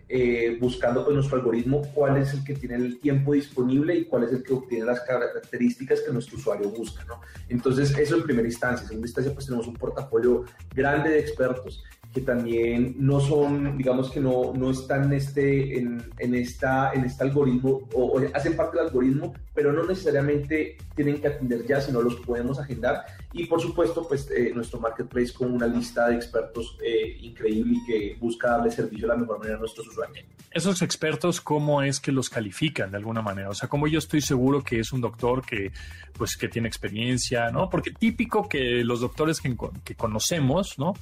[0.59, 4.23] buscando con pues, nuestro algoritmo cuál es el que tiene el tiempo disponible y cuál
[4.23, 7.05] es el que obtiene las características que nuestro usuario busca.
[7.05, 7.21] ¿no?
[7.49, 8.83] Entonces, eso en primera instancia.
[8.83, 14.09] En segunda instancia, pues tenemos un portafolio grande de expertos que también no son, digamos
[14.09, 18.87] que no, no están este, en, en, esta, en este algoritmo o, hacen parte del
[18.87, 23.05] algoritmo, pero no necesariamente tienen que atender ya, sino los podemos agendar.
[23.31, 27.85] Y por supuesto, pues eh, nuestro marketplace con una lista de expertos eh, increíble y
[27.85, 30.25] que busca darle servicio de la mejor manera a nuestros usuarios.
[30.51, 33.49] Esos expertos, ¿cómo es que los califican de alguna manera?
[33.49, 35.71] O sea, como yo estoy seguro que es un doctor que,
[36.13, 37.69] pues, que tiene experiencia, ¿no?
[37.69, 40.93] Porque típico que los doctores que, que conocemos, ¿no?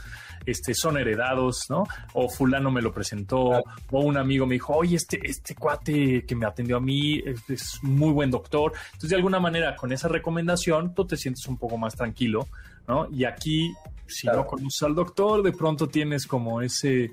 [0.46, 1.86] Este, son heredados, ¿no?
[2.14, 6.36] O fulano me lo presentó, o un amigo me dijo, oye, este, este cuate que
[6.36, 8.74] me atendió a mí es, es muy buen doctor.
[8.88, 12.17] Entonces, de alguna manera, con esa recomendación, tú te sientes un poco más tranquilo,
[12.88, 13.08] ¿no?
[13.12, 13.74] Y aquí,
[14.08, 17.12] si no conoces al doctor, de pronto tienes como ese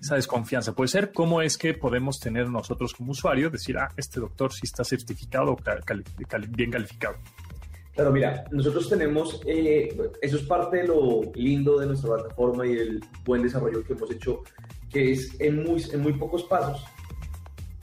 [0.00, 0.72] esa desconfianza.
[0.72, 4.62] Puede ser cómo es que podemos tener nosotros como usuario, decir, ah, este doctor sí
[4.64, 5.58] está certificado o
[6.48, 7.16] bien calificado.
[7.94, 12.72] Claro, mira, nosotros tenemos, eh, eso es parte de lo lindo de nuestra plataforma y
[12.72, 14.42] el buen desarrollo que hemos hecho,
[14.90, 16.82] que es en muy, en muy pocos pasos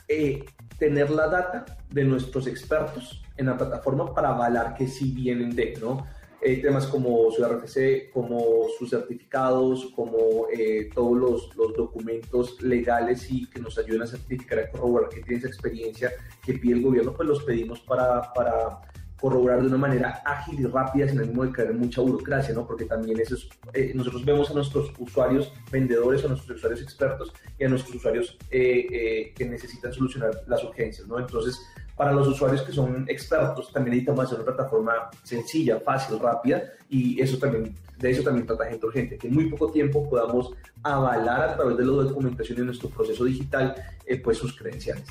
[0.07, 0.43] eh,
[0.79, 5.77] tener la data de nuestros expertos en la plataforma para avalar que sí vienen de,
[5.79, 6.05] ¿no?
[6.41, 10.47] Eh, temas como su RFC, como sus certificados, como
[10.93, 15.39] todos los, los, documentos legales y que nos ayuden a certificar, a corroborar que tiene
[15.39, 16.11] esa experiencia
[16.45, 18.81] que pide el gobierno, pues los pedimos para, para
[19.19, 22.67] corroborar de una manera ágil y rápida sin ánimo de caer mucha burocracia, ¿no?
[22.67, 27.33] Porque también eso es, eh, nosotros vemos a nuestros usuarios vendedores, a nuestros usuarios expertos
[27.57, 31.19] y a nuestros usuarios eh, eh, que necesitan solucionar las urgencias, ¿no?
[31.19, 31.59] Entonces,
[31.97, 37.19] para los usuarios que son expertos, también necesitamos hacer una plataforma sencilla, fácil, rápida y
[37.19, 40.51] eso también, de eso también trata gente urgente, que en muy poco tiempo podamos
[40.83, 43.75] avalar a través de la documentación de nuestro proceso digital,
[44.23, 45.05] pues sus credenciales.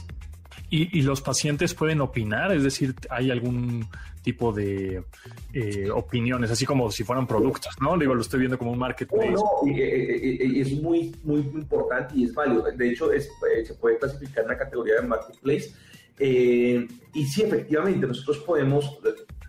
[0.69, 3.87] Y, los pacientes pueden opinar, es decir, hay algún
[4.23, 5.05] tipo de
[5.53, 7.97] eh, opiniones, así como si fueran productos, ¿no?
[7.97, 9.31] Digo, lo estoy viendo como un marketplace.
[9.31, 12.63] No, no y, es muy, muy importante y es válido.
[12.63, 15.73] De hecho, es, eh, se puede clasificar en la categoría de marketplace.
[16.19, 18.99] Eh, y sí, efectivamente, nosotros podemos,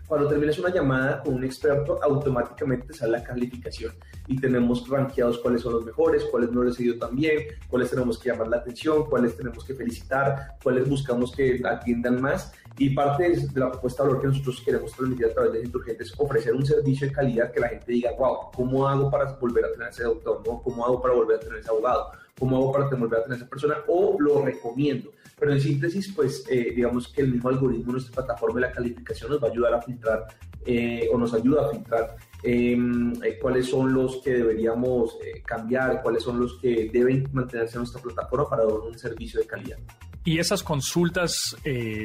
[0.06, 3.92] cuando terminas una llamada con un experto, automáticamente sale la calificación
[4.26, 7.90] y tenemos rankeados cuáles son los mejores, cuáles no les ha ido tan bien, cuáles
[7.90, 12.52] tenemos que llamar la atención, cuáles tenemos que felicitar, cuáles buscamos que atiendan más.
[12.76, 16.04] Y parte de la propuesta de valor que nosotros queremos transmitir a través de Gente
[16.04, 19.64] es ofrecer un servicio de calidad que la gente diga, wow, ¿cómo hago para volver
[19.64, 20.42] a tener ese doctor?
[20.46, 20.62] ¿no?
[20.62, 22.12] ¿Cómo hago para volver a tener ese abogado?
[22.38, 23.76] ¿Cómo hago para volver a tener esa persona?
[23.88, 25.10] O lo recomiendo.
[25.38, 28.72] Pero en síntesis, pues eh, digamos que el mismo algoritmo de nuestra plataforma de la
[28.72, 30.26] calificación nos va a ayudar a filtrar
[30.66, 36.24] eh, o nos ayuda a filtrar em, eh, cuáles son los que deberíamos cambiar, cuáles
[36.24, 39.78] son los que deben mantenerse en nuestra plataforma para dar un servicio de calidad.
[40.24, 41.56] ¿Y esas consultas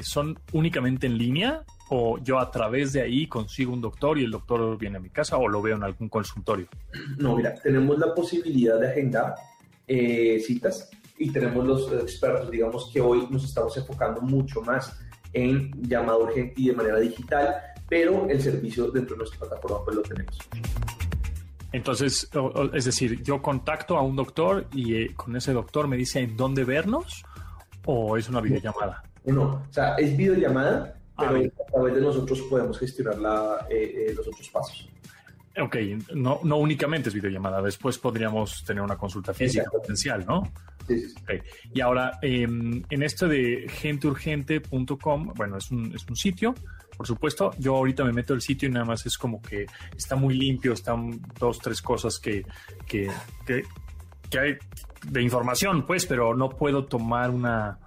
[0.04, 4.32] son únicamente en línea o yo a través de ahí consigo un doctor y el
[4.32, 6.68] doctor viene a mi casa o lo veo en algún consultorio?
[7.18, 9.36] No, mira, tenemos la posibilidad de agendar
[9.88, 14.98] citas y tenemos los expertos, digamos que hoy nos estamos enfocando mucho más
[15.34, 17.56] en llamado urgente y de manera digital,
[17.90, 20.38] pero el servicio dentro de nuestra plataforma pues lo tenemos.
[21.72, 22.30] Entonces,
[22.74, 26.38] es decir, yo contacto a un doctor y eh, con ese doctor me dice en
[26.38, 27.24] dónde vernos
[27.86, 29.04] o es una videollamada.
[29.26, 34.08] No, o sea, es videollamada, ah, pero a través de nosotros podemos gestionar la, eh,
[34.10, 34.88] eh, los otros pasos.
[35.62, 35.76] Ok,
[36.16, 40.52] no, no únicamente es videollamada, después podríamos tener una consulta física potencial, ¿no?
[40.88, 41.16] Sí, sí,
[41.74, 46.56] Y ahora, em, en esto de genteurgente.com, bueno, es un, es un sitio,
[46.98, 50.16] por supuesto, yo ahorita me meto al sitio y nada más es como que está
[50.16, 52.46] muy limpio, están dos, tres cosas que,
[52.86, 53.10] que,
[53.46, 53.64] que,
[54.40, 54.58] hay
[55.08, 57.80] de información, pues, pero no puedo tomar una,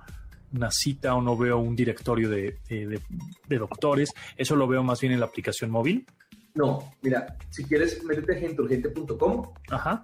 [0.52, 4.12] una cita o no veo un directorio de, de, doctores.
[4.36, 6.06] Eso lo veo más bien en la aplicación móvil.
[6.56, 9.54] No, mira, si quieres, métete a genteurgente.com.
[9.70, 10.02] Ajá.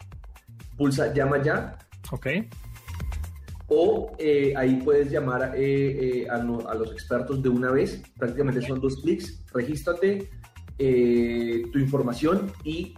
[0.77, 1.77] Pulsa llama ya.
[2.13, 2.27] Ok
[3.75, 8.03] o eh, ahí puedes llamar eh, eh, a, los expertos de una vez.
[8.19, 9.45] Prácticamente son dos clics.
[9.53, 10.29] Regístrate
[10.77, 12.95] tu información y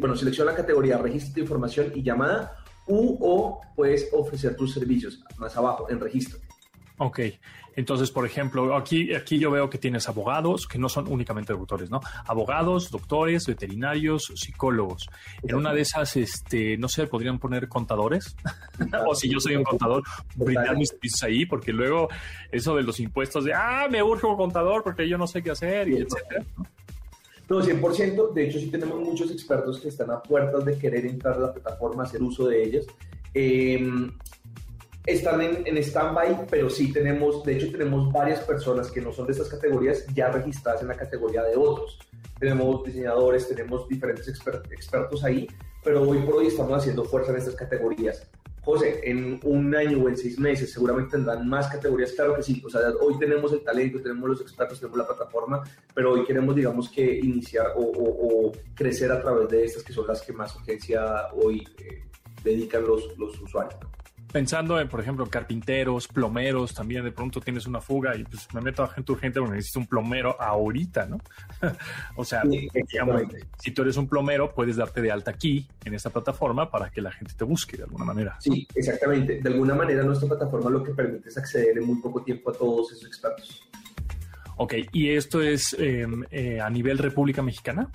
[0.00, 2.56] bueno, selecciona la categoría, registra tu información y llamada
[2.86, 6.38] u o puedes ofrecer tus servicios más abajo en registro.
[6.98, 7.20] Ok,
[7.78, 11.90] entonces, por ejemplo, aquí, aquí yo veo que tienes abogados, que no son únicamente doctores,
[11.90, 12.00] ¿no?
[12.26, 15.08] Abogados, doctores, veterinarios, psicólogos.
[15.44, 18.34] En una de esas, este, no sé, podrían poner contadores.
[19.06, 20.02] o si yo soy un contador,
[20.34, 22.08] brindar mis servicios ahí, porque luego
[22.50, 25.52] eso de los impuestos de, ah, me urge un contador porque yo no sé qué
[25.52, 26.44] hacer, y etcétera.
[27.48, 28.32] No, 100%.
[28.32, 31.52] De hecho, sí tenemos muchos expertos que están a puertas de querer entrar a la
[31.52, 32.86] plataforma, hacer uso de ellas.
[33.34, 34.10] Eh,
[35.06, 39.26] están en, en stand-by, pero sí tenemos, de hecho tenemos varias personas que no son
[39.26, 41.98] de estas categorías ya registradas en la categoría de otros.
[42.38, 45.46] Tenemos diseñadores, tenemos diferentes expertos ahí,
[45.82, 48.28] pero hoy por hoy estamos haciendo fuerza en estas categorías.
[48.62, 52.62] José, en un año o en seis meses seguramente tendrán más categorías, claro que sí.
[52.66, 55.62] O sea, hoy tenemos el talento, tenemos los expertos, tenemos la plataforma,
[55.94, 60.20] pero hoy queremos, digamos, que iniciar o, crecer a través de estas que son las
[60.20, 62.04] que más urgencia hoy eh,
[62.44, 63.80] dedican los, los usuarios
[64.32, 68.60] pensando en, por ejemplo, carpinteros, plomeros, también de pronto tienes una fuga y pues me
[68.60, 71.18] meto a gente urgente porque necesito un plomero ahorita, ¿no?
[72.16, 73.22] o sea, digamos,
[73.58, 77.00] si tú eres un plomero, puedes darte de alta aquí, en esta plataforma, para que
[77.00, 78.36] la gente te busque de alguna manera.
[78.40, 79.40] Sí, exactamente.
[79.40, 82.52] De alguna manera nuestra plataforma lo que permite es acceder en muy poco tiempo a
[82.52, 83.62] todos esos expertos.
[84.56, 87.90] Ok, ¿y esto es em, eh, a nivel República Mexicana?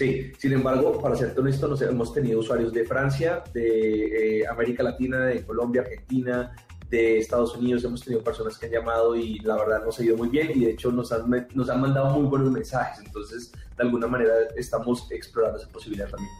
[0.00, 4.82] Sí, sin embargo, para ser honesto, nos hemos tenido usuarios de Francia, de eh, América
[4.82, 6.56] Latina, de Colombia, Argentina,
[6.88, 10.16] de Estados Unidos, hemos tenido personas que han llamado y la verdad nos ha ido
[10.16, 13.82] muy bien y de hecho nos han, nos han mandado muy buenos mensajes, entonces de
[13.84, 16.32] alguna manera estamos explorando esa posibilidad también.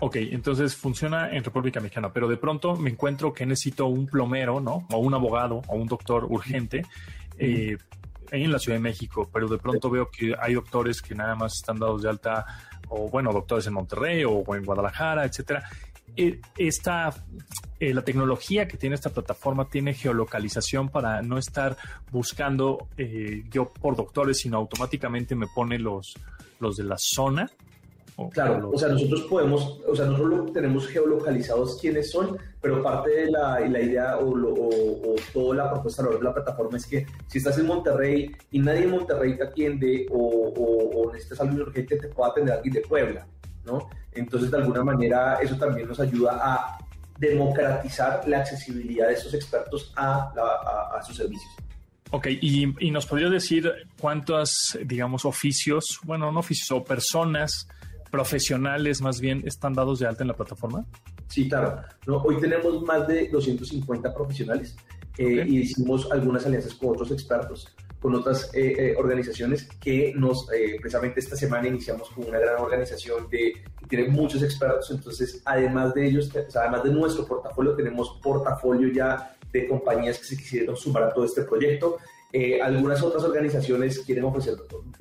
[0.00, 4.58] Ok, entonces funciona en República Mexicana, pero de pronto me encuentro que necesito un plomero,
[4.58, 4.88] ¿no?
[4.92, 6.84] O un abogado o un doctor urgente.
[7.38, 7.76] Eh,
[8.30, 11.54] en la Ciudad de México, pero de pronto veo que hay doctores que nada más
[11.54, 12.44] están dados de alta
[12.88, 15.68] o bueno, doctores en Monterrey o en Guadalajara, etcétera.
[16.16, 17.14] Eh, esta,
[17.78, 21.76] eh, la tecnología que tiene esta plataforma tiene geolocalización para no estar
[22.10, 26.14] buscando eh, yo por doctores, sino automáticamente me pone los,
[26.58, 27.50] los de la zona
[28.32, 33.30] Claro, o sea, nosotros podemos, o sea, nosotros tenemos geolocalizados quiénes son, pero parte de
[33.30, 37.58] la, la idea o, o, toda la propuesta de la plataforma es que si estás
[37.58, 42.30] en Monterrey y nadie en Monterrey te atiende o, o necesitas algo urgente, te puede
[42.32, 43.26] atender alguien de Puebla,
[43.64, 43.88] ¿no?
[44.10, 46.78] Entonces, de alguna manera, eso también nos ayuda a
[47.18, 51.52] democratizar la accesibilidad de esos expertos a, a, a sus servicios.
[52.10, 57.68] Ok, y, y, nos podría decir cuántos, digamos, oficios, bueno, no oficios, o personas
[58.10, 60.84] profesionales más bien están dados de alta en la plataforma?
[61.28, 61.82] Sí, claro.
[62.06, 64.76] No, hoy tenemos más de 250 profesionales
[65.18, 67.74] eh, y hicimos algunas alianzas con otros expertos.
[68.00, 68.52] con otras
[68.96, 70.46] organizaciones que nos,
[70.80, 75.94] precisamente esta semana iniciamos con una gran organización de, que tiene muchos expertos, entonces además
[75.94, 81.04] de ellos, además de nuestro portafolio, tenemos portafolio ya de compañías que se quisieron sumar
[81.04, 81.98] a todo este proyecto.
[82.30, 84.54] Eh, algunas otras organizaciones quieren ofrecer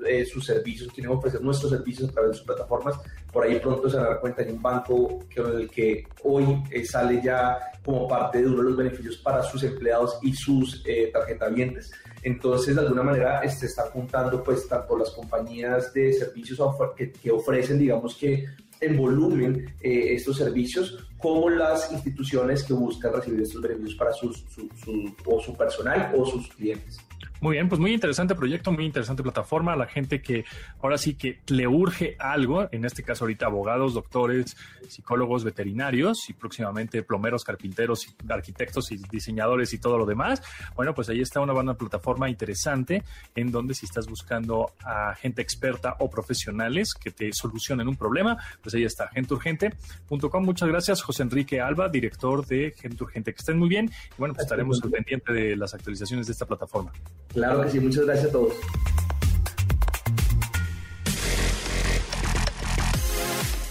[0.06, 2.96] eh, sus servicios, quieren ofrecer nuestros servicios a través de sus plataformas.
[3.34, 6.64] Por ahí pronto se van a dar cuenta en un banco que, el que hoy
[6.72, 10.84] eh, sale ya como parte de uno de los beneficios para sus empleados y sus
[11.14, 11.92] tarjetavientes.
[12.22, 16.60] Entonces, de alguna manera, se este, está juntando pues tanto las compañías de servicios
[16.96, 18.46] que, que ofrecen, digamos que
[18.80, 25.16] en volumen estos servicios, como las instituciones que buscan recibir estos beneficios para sus, su,
[25.26, 26.98] o su personal o sus clientes.
[27.40, 29.76] Muy bien, pues muy interesante proyecto, muy interesante plataforma.
[29.76, 30.46] La gente que
[30.82, 34.58] ahora sí que le urge algo, en este caso ahorita abogados, doctores,
[34.88, 40.42] psicólogos, veterinarios y próximamente plomeros, carpinteros, arquitectos y diseñadores y todo lo demás.
[40.76, 43.04] Bueno, pues ahí está una buena plataforma interesante
[43.36, 48.38] en donde si estás buscando a gente experta o profesionales que te solucionen un problema,
[48.62, 50.44] pues ahí está, genteurgente.com.
[50.44, 53.34] Muchas gracias, José Enrique Alba, director de Gente Urgente.
[53.34, 53.86] Que estén muy bien.
[53.86, 56.92] Y bueno, pues estaremos al pendiente de las actualizaciones de esta plataforma.
[57.34, 58.54] Claro que sí, muchas gracias a todos.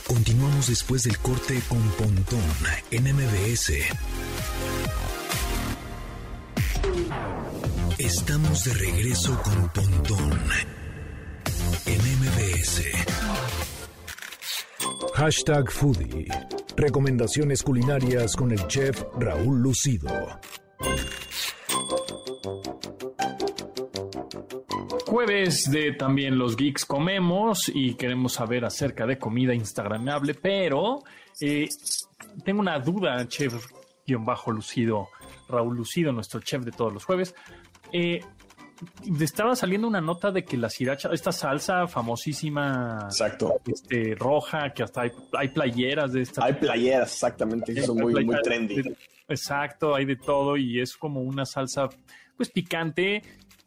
[0.06, 2.40] Continuamos después del corte con Pontón
[2.90, 3.72] en MBS.
[7.98, 10.38] Estamos de regreso con Pontón
[11.86, 12.82] en MBS.
[15.14, 16.28] Hashtag Foodie.
[16.76, 20.38] Recomendaciones culinarias con el chef Raúl Lucido.
[25.06, 31.04] Jueves de también los geeks comemos y queremos saber acerca de comida instagramable, pero
[31.40, 31.68] eh,
[32.44, 33.54] tengo una duda, chef
[34.04, 35.08] guion bajo lucido,
[35.48, 37.34] Raúl Lucido, nuestro chef de todos los jueves.
[37.92, 38.20] Eh,
[39.20, 44.82] estaba saliendo una nota de que la sriracha, esta salsa famosísima, exacto, este, roja, que
[44.82, 45.02] hasta
[45.32, 46.44] hay, playeras de esta.
[46.44, 48.82] Hay playeras, exactamente, eso muy, muy trendy.
[49.28, 51.88] exacto, hay de todo y es como una salsa,
[52.36, 53.22] pues picante,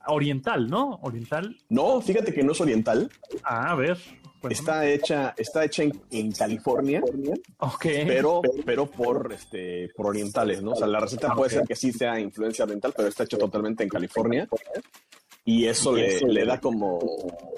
[0.08, 1.00] oriental, ¿no?
[1.02, 1.58] Oriental.
[1.70, 3.10] No, fíjate que no es oriental.
[3.43, 3.97] Ah, a ver.
[4.50, 7.02] Está hecha, está hecha en, California,
[7.58, 8.06] okay.
[8.06, 10.72] pero, pero por, este, por orientales, ¿no?
[10.72, 13.84] O sea, la receta puede ser que sí sea influencia oriental, pero está hecha totalmente
[13.84, 14.47] en California.
[15.43, 17.00] Y eso, le, le, da como,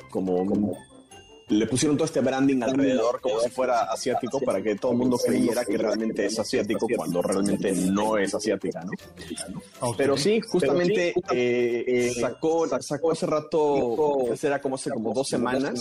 [0.10, 0.76] como, como
[1.52, 5.18] le pusieron todo este branding alrededor como si fuera asiático para que todo el mundo
[5.18, 8.92] creyera que realmente es asiático cuando realmente no es asiática, ¿no?
[9.98, 15.80] Pero sí, justamente eh, eh, sacó, sacó hace rato, será como hace como dos semanas,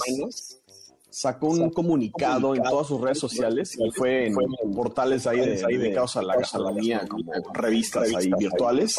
[1.11, 4.34] sacó un comunicado en todas sus redes sociales y fue en
[4.74, 8.96] portales ahí, dedicados a la gastronomía, como revistas ahí virtuales,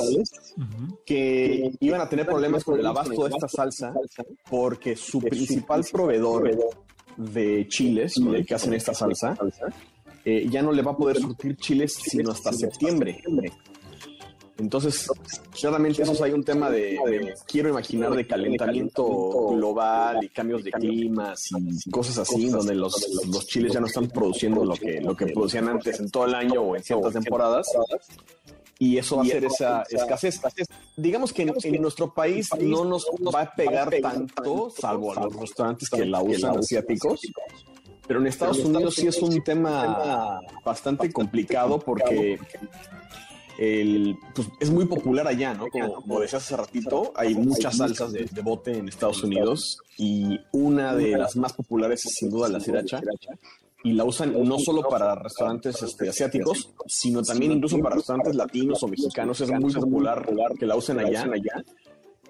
[1.05, 3.93] que iban a tener problemas con el abasto de esta salsa
[4.49, 6.51] porque su principal proveedor
[7.17, 9.37] de chiles, el que hacen esta salsa,
[10.23, 13.17] eh, ya no le va a poder surtir chiles sino hasta septiembre.
[14.61, 15.07] Entonces,
[15.59, 19.05] claramente eso hay un tema de, quiero imaginar, de calentamiento
[19.49, 22.93] global y cambios de climas y cosas así, donde los,
[23.27, 26.35] los chiles ya no están produciendo lo que, lo que producían antes en todo el
[26.35, 27.67] año o en ciertas temporadas.
[28.77, 30.39] Y eso va a ser esa escasez.
[30.95, 35.89] Digamos que en, nuestro país no nos va a pegar tanto, salvo a los restaurantes
[35.89, 37.19] que la usan asiáticos.
[38.07, 42.39] Pero en Estados Unidos sí es un tema bastante complicado porque
[43.61, 45.67] el, pues, es muy popular allá, ¿no?
[45.67, 51.15] Como, decías hace ratito, hay muchas salsas de, bote en Estados Unidos y una de
[51.15, 52.99] las más populares es sin duda la sriracha
[53.83, 58.81] y la usan no solo para restaurantes este, asiáticos, sino también incluso para restaurantes latinos
[58.81, 59.39] o mexicanos.
[59.41, 60.25] Es muy popular
[60.57, 61.29] que la usen allá.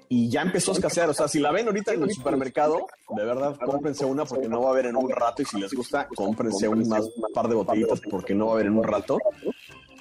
[0.10, 1.10] Y ya empezó a escasear.
[1.10, 4.64] O sea, si la ven ahorita en el supermercado, de verdad, cómprense una porque no
[4.64, 5.42] va a haber en un rato.
[5.42, 8.66] Y si les gusta, cómprense un más, par de botellitas porque no va a haber
[8.66, 9.18] en un rato.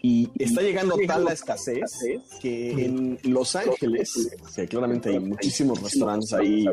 [0.03, 1.91] Y está llegando tal la escasez
[2.41, 6.67] que en Los Ángeles, que claramente hay muchísimos restaurantes ahí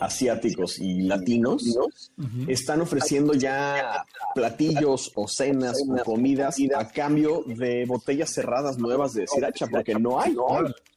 [0.00, 1.78] asiáticos y latinos,
[2.46, 9.26] están ofreciendo ya platillos o cenas o comidas a cambio de botellas cerradas nuevas de
[9.26, 10.36] sriracha, porque no hay.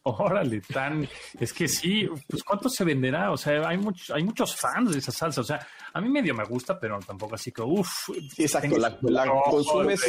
[0.04, 1.08] Órale, tan,
[1.40, 4.98] es que sí, pues cuánto se venderá, o sea, hay muchos, hay muchos fans de
[4.98, 8.10] esa salsa, o sea, a mí medio me gusta, pero tampoco así que, uff.
[8.38, 10.02] Exacto, la, consumes,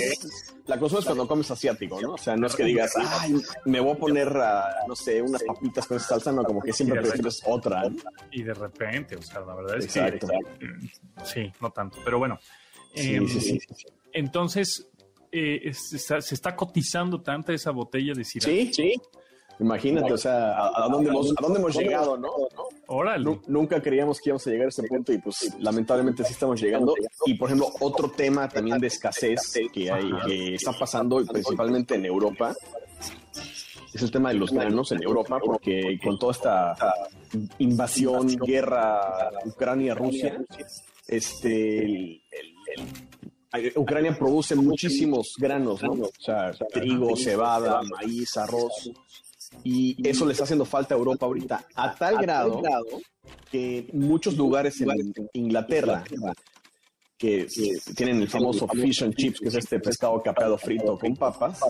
[0.66, 2.14] la consumes cuando comes asiático, ¿no?
[2.14, 3.34] O sea, no es que digas, ay,
[3.66, 4.32] me voy a poner,
[4.88, 7.82] no sé, unas papitas con esa salsa, no, como que siempre prefieres otra.
[8.30, 8.81] Y de repente,
[9.16, 10.20] o sea, la verdad es que,
[11.24, 12.38] sí, no tanto, pero bueno.
[14.12, 14.88] Entonces,
[15.30, 18.50] eh, se, está, cotizando tanta esa botella de sriracha.
[18.50, 18.92] Sí, sí.
[19.58, 22.30] Imagínate, o sea, a, dónde hemos, a dónde hemos llegado, ¿no?
[22.88, 23.38] Órale.
[23.46, 26.94] nunca creíamos que íbamos a llegar a ese punto y pues lamentablemente sí estamos llegando.
[27.26, 29.40] Y por ejemplo, otro tema también de escasez
[29.72, 32.54] que, hay, que está pasando principalmente en Europa
[33.92, 36.76] es el tema de los granos en Europa, porque con toda esta
[37.58, 40.42] invasión, guerra Ucrania-Rusia,
[41.06, 42.22] este,
[43.76, 45.92] Ucrania produce muchísimos granos, ¿no?
[45.92, 48.90] O sea, trigo, cebada, maíz, arroz.
[49.62, 52.62] Y eso le está haciendo falta a Europa ahorita, a tal grado
[53.50, 56.02] que muchos lugares en Inglaterra
[57.22, 57.46] que,
[57.94, 61.60] tienen el famoso fish and chips, que es este pescado capeado frito con papas,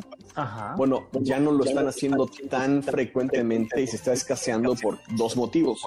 [0.79, 5.83] bueno, ya no lo están haciendo tan frecuentemente y se está escaseando por dos motivos.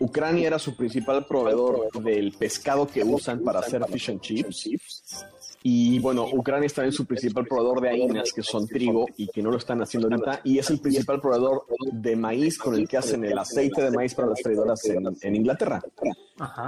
[0.00, 5.24] Ucrania era su principal proveedor del pescado que usan para hacer fish and chips.
[5.62, 9.42] Y bueno, Ucrania es también su principal proveedor de harinas, que son trigo, y que
[9.42, 10.40] no lo están haciendo ahorita.
[10.42, 14.12] Y es el principal proveedor de maíz con el que hacen el aceite de maíz
[14.12, 15.80] para las freidoras en, Inglaterra.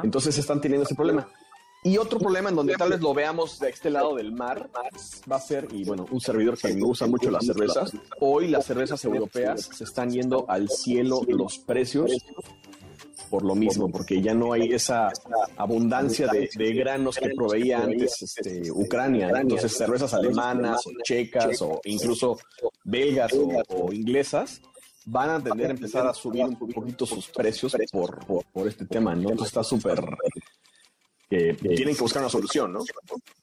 [0.05, 1.27] Entonces están teniendo ese problema.
[1.87, 4.71] Y otro problema en donde tal vez lo veamos de este lado del mar
[5.31, 8.65] va a ser, y bueno, un servidor que me gusta mucho las cervezas, hoy las
[8.65, 12.11] cervezas europeas se están yendo al cielo los precios
[13.29, 15.11] por lo mismo, porque ya no hay esa
[15.57, 19.29] abundancia de, granos que proveía antes este, Ucrania.
[19.35, 22.39] Entonces, cervezas alemanas checas o incluso
[22.85, 23.33] belgas
[23.69, 24.63] o, inglesas
[25.07, 28.87] van a tender a empezar a subir un poquito sus precios por, por, por este
[28.87, 29.31] tema, ¿no?
[29.31, 30.01] Entonces está súper
[31.37, 32.81] que tienen que buscar una solución, ¿no?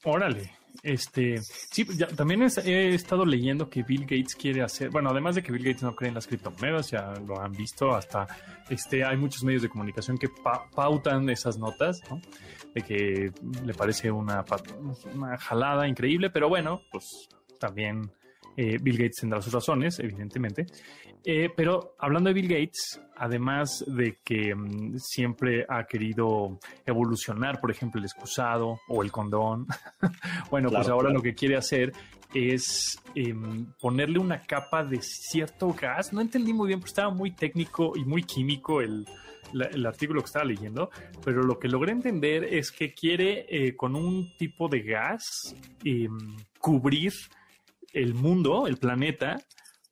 [0.04, 0.52] Órale.
[0.84, 1.86] Este, sí,
[2.16, 5.84] también he estado leyendo que Bill Gates quiere hacer, bueno, además de que Bill Gates
[5.84, 8.28] no cree en las criptomonedas, ya lo han visto, hasta
[8.70, 10.30] este, hay muchos medios de comunicación que
[10.74, 12.20] pautan esas notas, ¿no?
[12.74, 13.32] De que
[13.64, 14.44] le parece una,
[15.14, 17.28] una jalada increíble, pero bueno, pues
[17.60, 18.12] también
[18.58, 20.66] eh, Bill Gates tendrá sus razones, evidentemente.
[21.24, 27.70] Eh, pero hablando de Bill Gates, además de que mm, siempre ha querido evolucionar, por
[27.70, 29.68] ejemplo, el excusado o el condón,
[30.50, 31.94] bueno, pues ahora lo que quiere hacer
[32.34, 36.12] es em, ponerle una capa de cierto gas.
[36.12, 39.06] No entendí muy bien, porque estaba muy técnico y muy químico el,
[39.86, 40.90] artículo que estaba leyendo,
[41.26, 46.38] pero lo que logré entender es que quiere eh, con un tipo de gas em,
[46.58, 47.12] cubrir
[47.94, 49.38] el mundo, el planeta,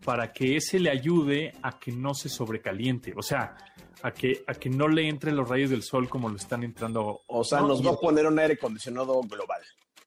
[0.03, 3.55] para que ese le ayude a que no se sobrecaliente, o sea,
[4.01, 7.21] a que, a que no le entren los rayos del sol como lo están entrando.
[7.27, 9.61] O sea, nos va a poner un aire acondicionado global.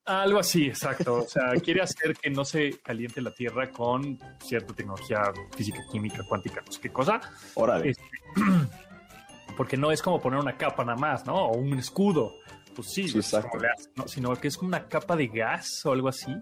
[0.04, 1.14] Algo así, exacto.
[1.16, 5.20] O sea, quiere hacer que no se caliente la Tierra con cierta tecnología
[5.54, 7.20] física, química, cuántica, no sé qué cosa.
[7.54, 7.90] Órale.
[7.90, 8.04] Este,
[9.56, 11.34] porque no es como poner una capa nada más, ¿no?
[11.34, 12.32] O un escudo.
[12.74, 13.58] Pues sí, exacto.
[14.06, 16.32] sino que es como una capa de gas o algo así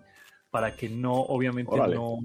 [0.50, 2.18] para que no, obviamente, no,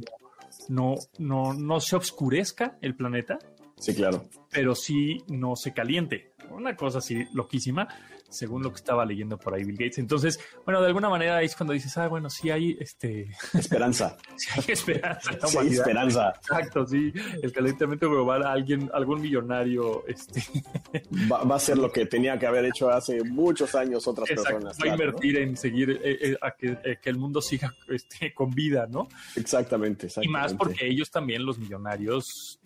[0.69, 3.39] no, no, no se oscurezca el planeta.
[3.77, 4.25] Sí, claro.
[4.51, 6.33] Pero sí no se caliente.
[6.49, 7.87] Una cosa así loquísima
[8.35, 9.97] según lo que estaba leyendo por ahí Bill Gates.
[9.97, 13.29] Entonces, bueno, de alguna manera es cuando dices, ah, bueno, sí hay este...
[13.53, 14.17] Esperanza.
[14.35, 15.47] sí hay esperanza.
[15.47, 16.33] Sí hay esperanza.
[16.35, 17.11] Exacto, sí.
[17.41, 20.43] El calentamiento global, alguien, algún millonario, este...
[21.31, 24.77] Va, a ser lo que tenía que haber hecho hace muchos años otras personas.
[24.79, 28.33] Va a invertir en seguir eh, eh, a que, eh, que, el mundo siga este,
[28.33, 29.07] con vida, ¿no?
[29.35, 30.27] Exactamente, exactamente.
[30.27, 32.59] Y más porque ellos también, los millonarios,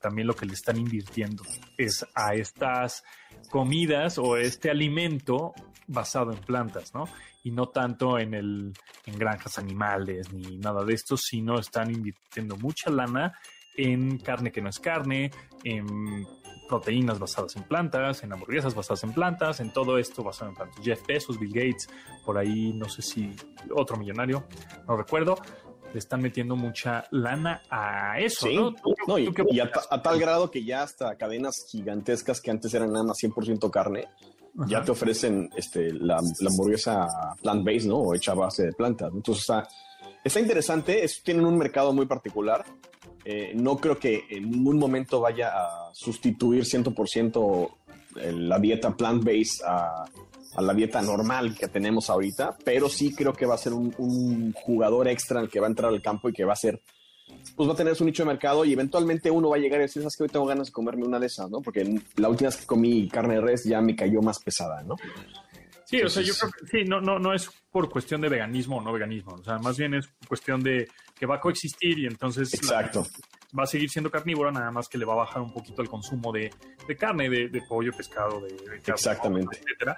[0.00, 1.42] también lo que le están invirtiendo
[1.76, 3.02] es a estas
[3.50, 5.54] comidas o este alimento
[5.86, 7.08] basado en plantas, ¿no?
[7.42, 8.72] Y no tanto en el
[9.06, 13.32] en granjas animales ni nada de esto, sino están invirtiendo mucha lana
[13.76, 15.30] en carne que no es carne,
[15.64, 16.26] en
[16.68, 20.82] proteínas basadas en plantas, en hamburguesas basadas en plantas, en todo esto basado en plantas.
[20.82, 21.88] Jeff Bezos, Bill Gates,
[22.24, 23.34] por ahí no sé si
[23.70, 24.46] otro millonario,
[24.88, 25.36] no recuerdo,
[25.94, 28.48] le están metiendo mucha lana a eso,
[29.06, 29.16] ¿no?
[29.16, 33.70] y, a, tal grado que ya hasta cadenas gigantescas que antes eran nada más 100%
[33.70, 34.08] carne,
[34.66, 37.06] ya te ofrecen este, la, hamburguesa
[37.40, 37.98] plant-based, ¿no?
[37.98, 39.12] O hecha a base de plantas.
[39.14, 39.68] Entonces está,
[40.24, 42.64] está interesante, tienen un mercado muy particular.
[43.24, 47.70] Eh, no creo que en ningún momento vaya a sustituir 100%
[48.16, 50.04] la dieta plant-based a
[50.56, 54.52] a la dieta normal que tenemos ahorita, pero sí creo que va a ser un,
[54.52, 56.80] jugador extra el que va a entrar al campo y que va a ser,
[57.56, 59.82] pues va a tener su nicho de mercado y eventualmente uno va a llegar y
[59.82, 61.60] decir, ¿sabes que hoy tengo ganas de comerme una de esas, ¿no?
[61.60, 64.96] Porque la última vez que comí carne de res ya me cayó más pesada, ¿no?
[65.84, 68.78] Sí, o sea, yo creo que sí, no, no, no es por cuestión de veganismo
[68.78, 72.06] o no veganismo, o sea, más bien es cuestión de que va a coexistir y
[72.06, 73.06] entonces Exacto.
[73.56, 75.88] va a seguir siendo carnívora, nada más que le va a bajar un poquito el
[75.88, 76.50] consumo de,
[76.98, 79.58] carne, de, pollo, pescado, de, Exactamente.
[79.58, 79.96] etcétera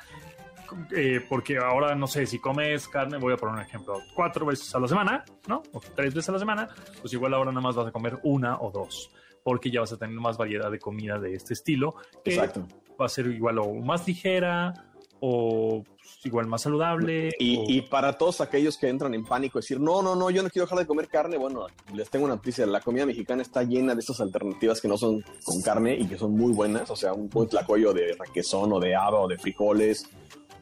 [0.94, 4.74] eh, porque ahora no sé, si comes carne, voy a poner un ejemplo, cuatro veces
[4.74, 5.62] a la semana, ¿no?
[5.72, 6.68] O tres veces a la semana,
[7.00, 9.10] pues igual ahora nada más vas a comer una o dos,
[9.42, 11.96] porque ya vas a tener más variedad de comida de este estilo.
[12.24, 12.66] Exacto.
[13.00, 14.72] Va a ser igual o más ligera
[15.20, 15.84] o
[16.24, 17.30] igual más saludable.
[17.38, 20.66] Y, para todos aquellos que entran en pánico, decir, no, no, no, yo no quiero
[20.66, 24.00] dejar de comer carne, bueno, les tengo una noticia, la comida mexicana está llena de
[24.00, 27.28] estas alternativas que no son con carne y que son muy buenas, o sea, un
[27.28, 30.08] buen tlacoyo de raquezón o de haba o de frijoles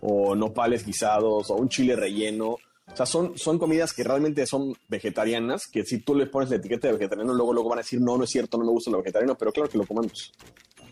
[0.07, 2.57] o nopales guisados o un chile relleno.
[2.87, 6.57] O sea, son, son comidas que realmente son vegetarianas, que si tú le pones la
[6.57, 8.91] etiqueta de vegetariano, luego, luego van a decir, no, no es cierto, no me gusta
[8.91, 10.33] lo vegetariano, pero claro que lo comemos.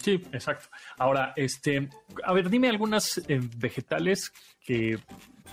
[0.03, 0.69] Sí, exacto.
[0.99, 1.91] Ahora, este,
[2.25, 4.33] a ver, dime algunas eh, vegetales
[4.65, 4.99] que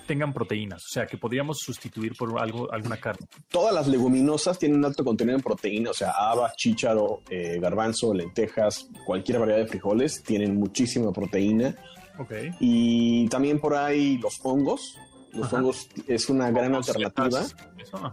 [0.07, 3.28] tengan proteínas, o sea, que podríamos sustituir por algo, alguna carne.
[3.49, 8.14] Todas las leguminosas tienen un alto contenido en proteína, o sea, haba, chícharo, eh, garbanzo,
[8.14, 11.76] lentejas, cualquier variedad de frijoles tienen muchísima proteína.
[12.20, 12.51] Okay.
[12.59, 14.97] Y también por ahí los hongos,
[15.32, 17.43] los hongos es una gran alternativa.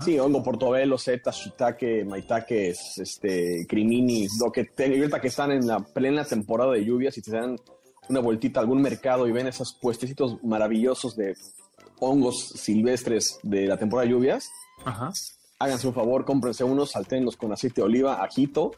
[0.01, 5.81] sí, hongo portobelo, setas, shiitake, maitake, este, crimini, lo que ahorita que están en la
[5.81, 7.57] plena temporada de lluvias y te dan
[8.09, 11.35] una vueltita a algún mercado y ven esos puestecitos maravillosos de
[11.99, 14.49] hongos silvestres de la temporada de lluvias,
[15.59, 18.73] háganse un favor, cómprense unos, saltenlos con aceite de oliva, ajito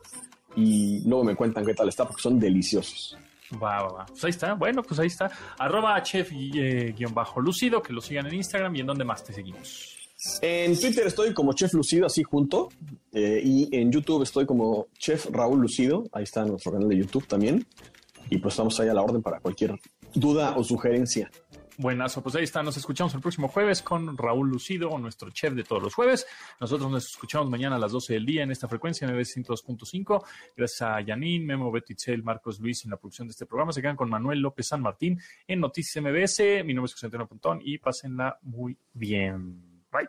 [0.57, 3.18] y luego me cuentan qué tal está porque son deliciosos.
[3.55, 4.07] Va, va, va.
[4.07, 4.55] Pues ahí está.
[4.55, 5.31] Bueno, pues ahí está.
[5.59, 9.97] Arroba chef eh, que lo sigan en Instagram y en dónde más te seguimos.
[10.43, 12.69] En Twitter estoy como Chef Lucido, así junto.
[13.13, 16.05] Eh, y en YouTube estoy como Chef Raúl Lucido.
[16.13, 17.65] Ahí está nuestro canal de YouTube también.
[18.29, 19.79] Y pues estamos ahí a la orden para cualquier
[20.15, 21.31] duda o sugerencia.
[21.79, 22.61] Buenazo, pues ahí está.
[22.61, 26.26] Nos escuchamos el próximo jueves con Raúl Lucido, nuestro chef de todos los jueves.
[26.61, 30.24] Nosotros nos escuchamos mañana a las 12 del día en esta frecuencia, MBS 102.5.
[30.57, 33.72] Gracias a Yanin, Memo, Beto Itzel, Marcos Luis en la producción de este programa.
[33.72, 36.64] Se quedan con Manuel López San Martín en Noticias MBS.
[36.64, 39.87] Mi nombre es José Antonio Pontón y pásenla muy bien.
[39.93, 40.09] Bye.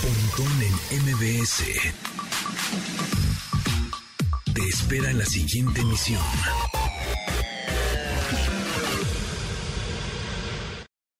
[0.00, 1.64] Pontón en MBS.
[4.54, 6.22] Te espera en la siguiente emisión.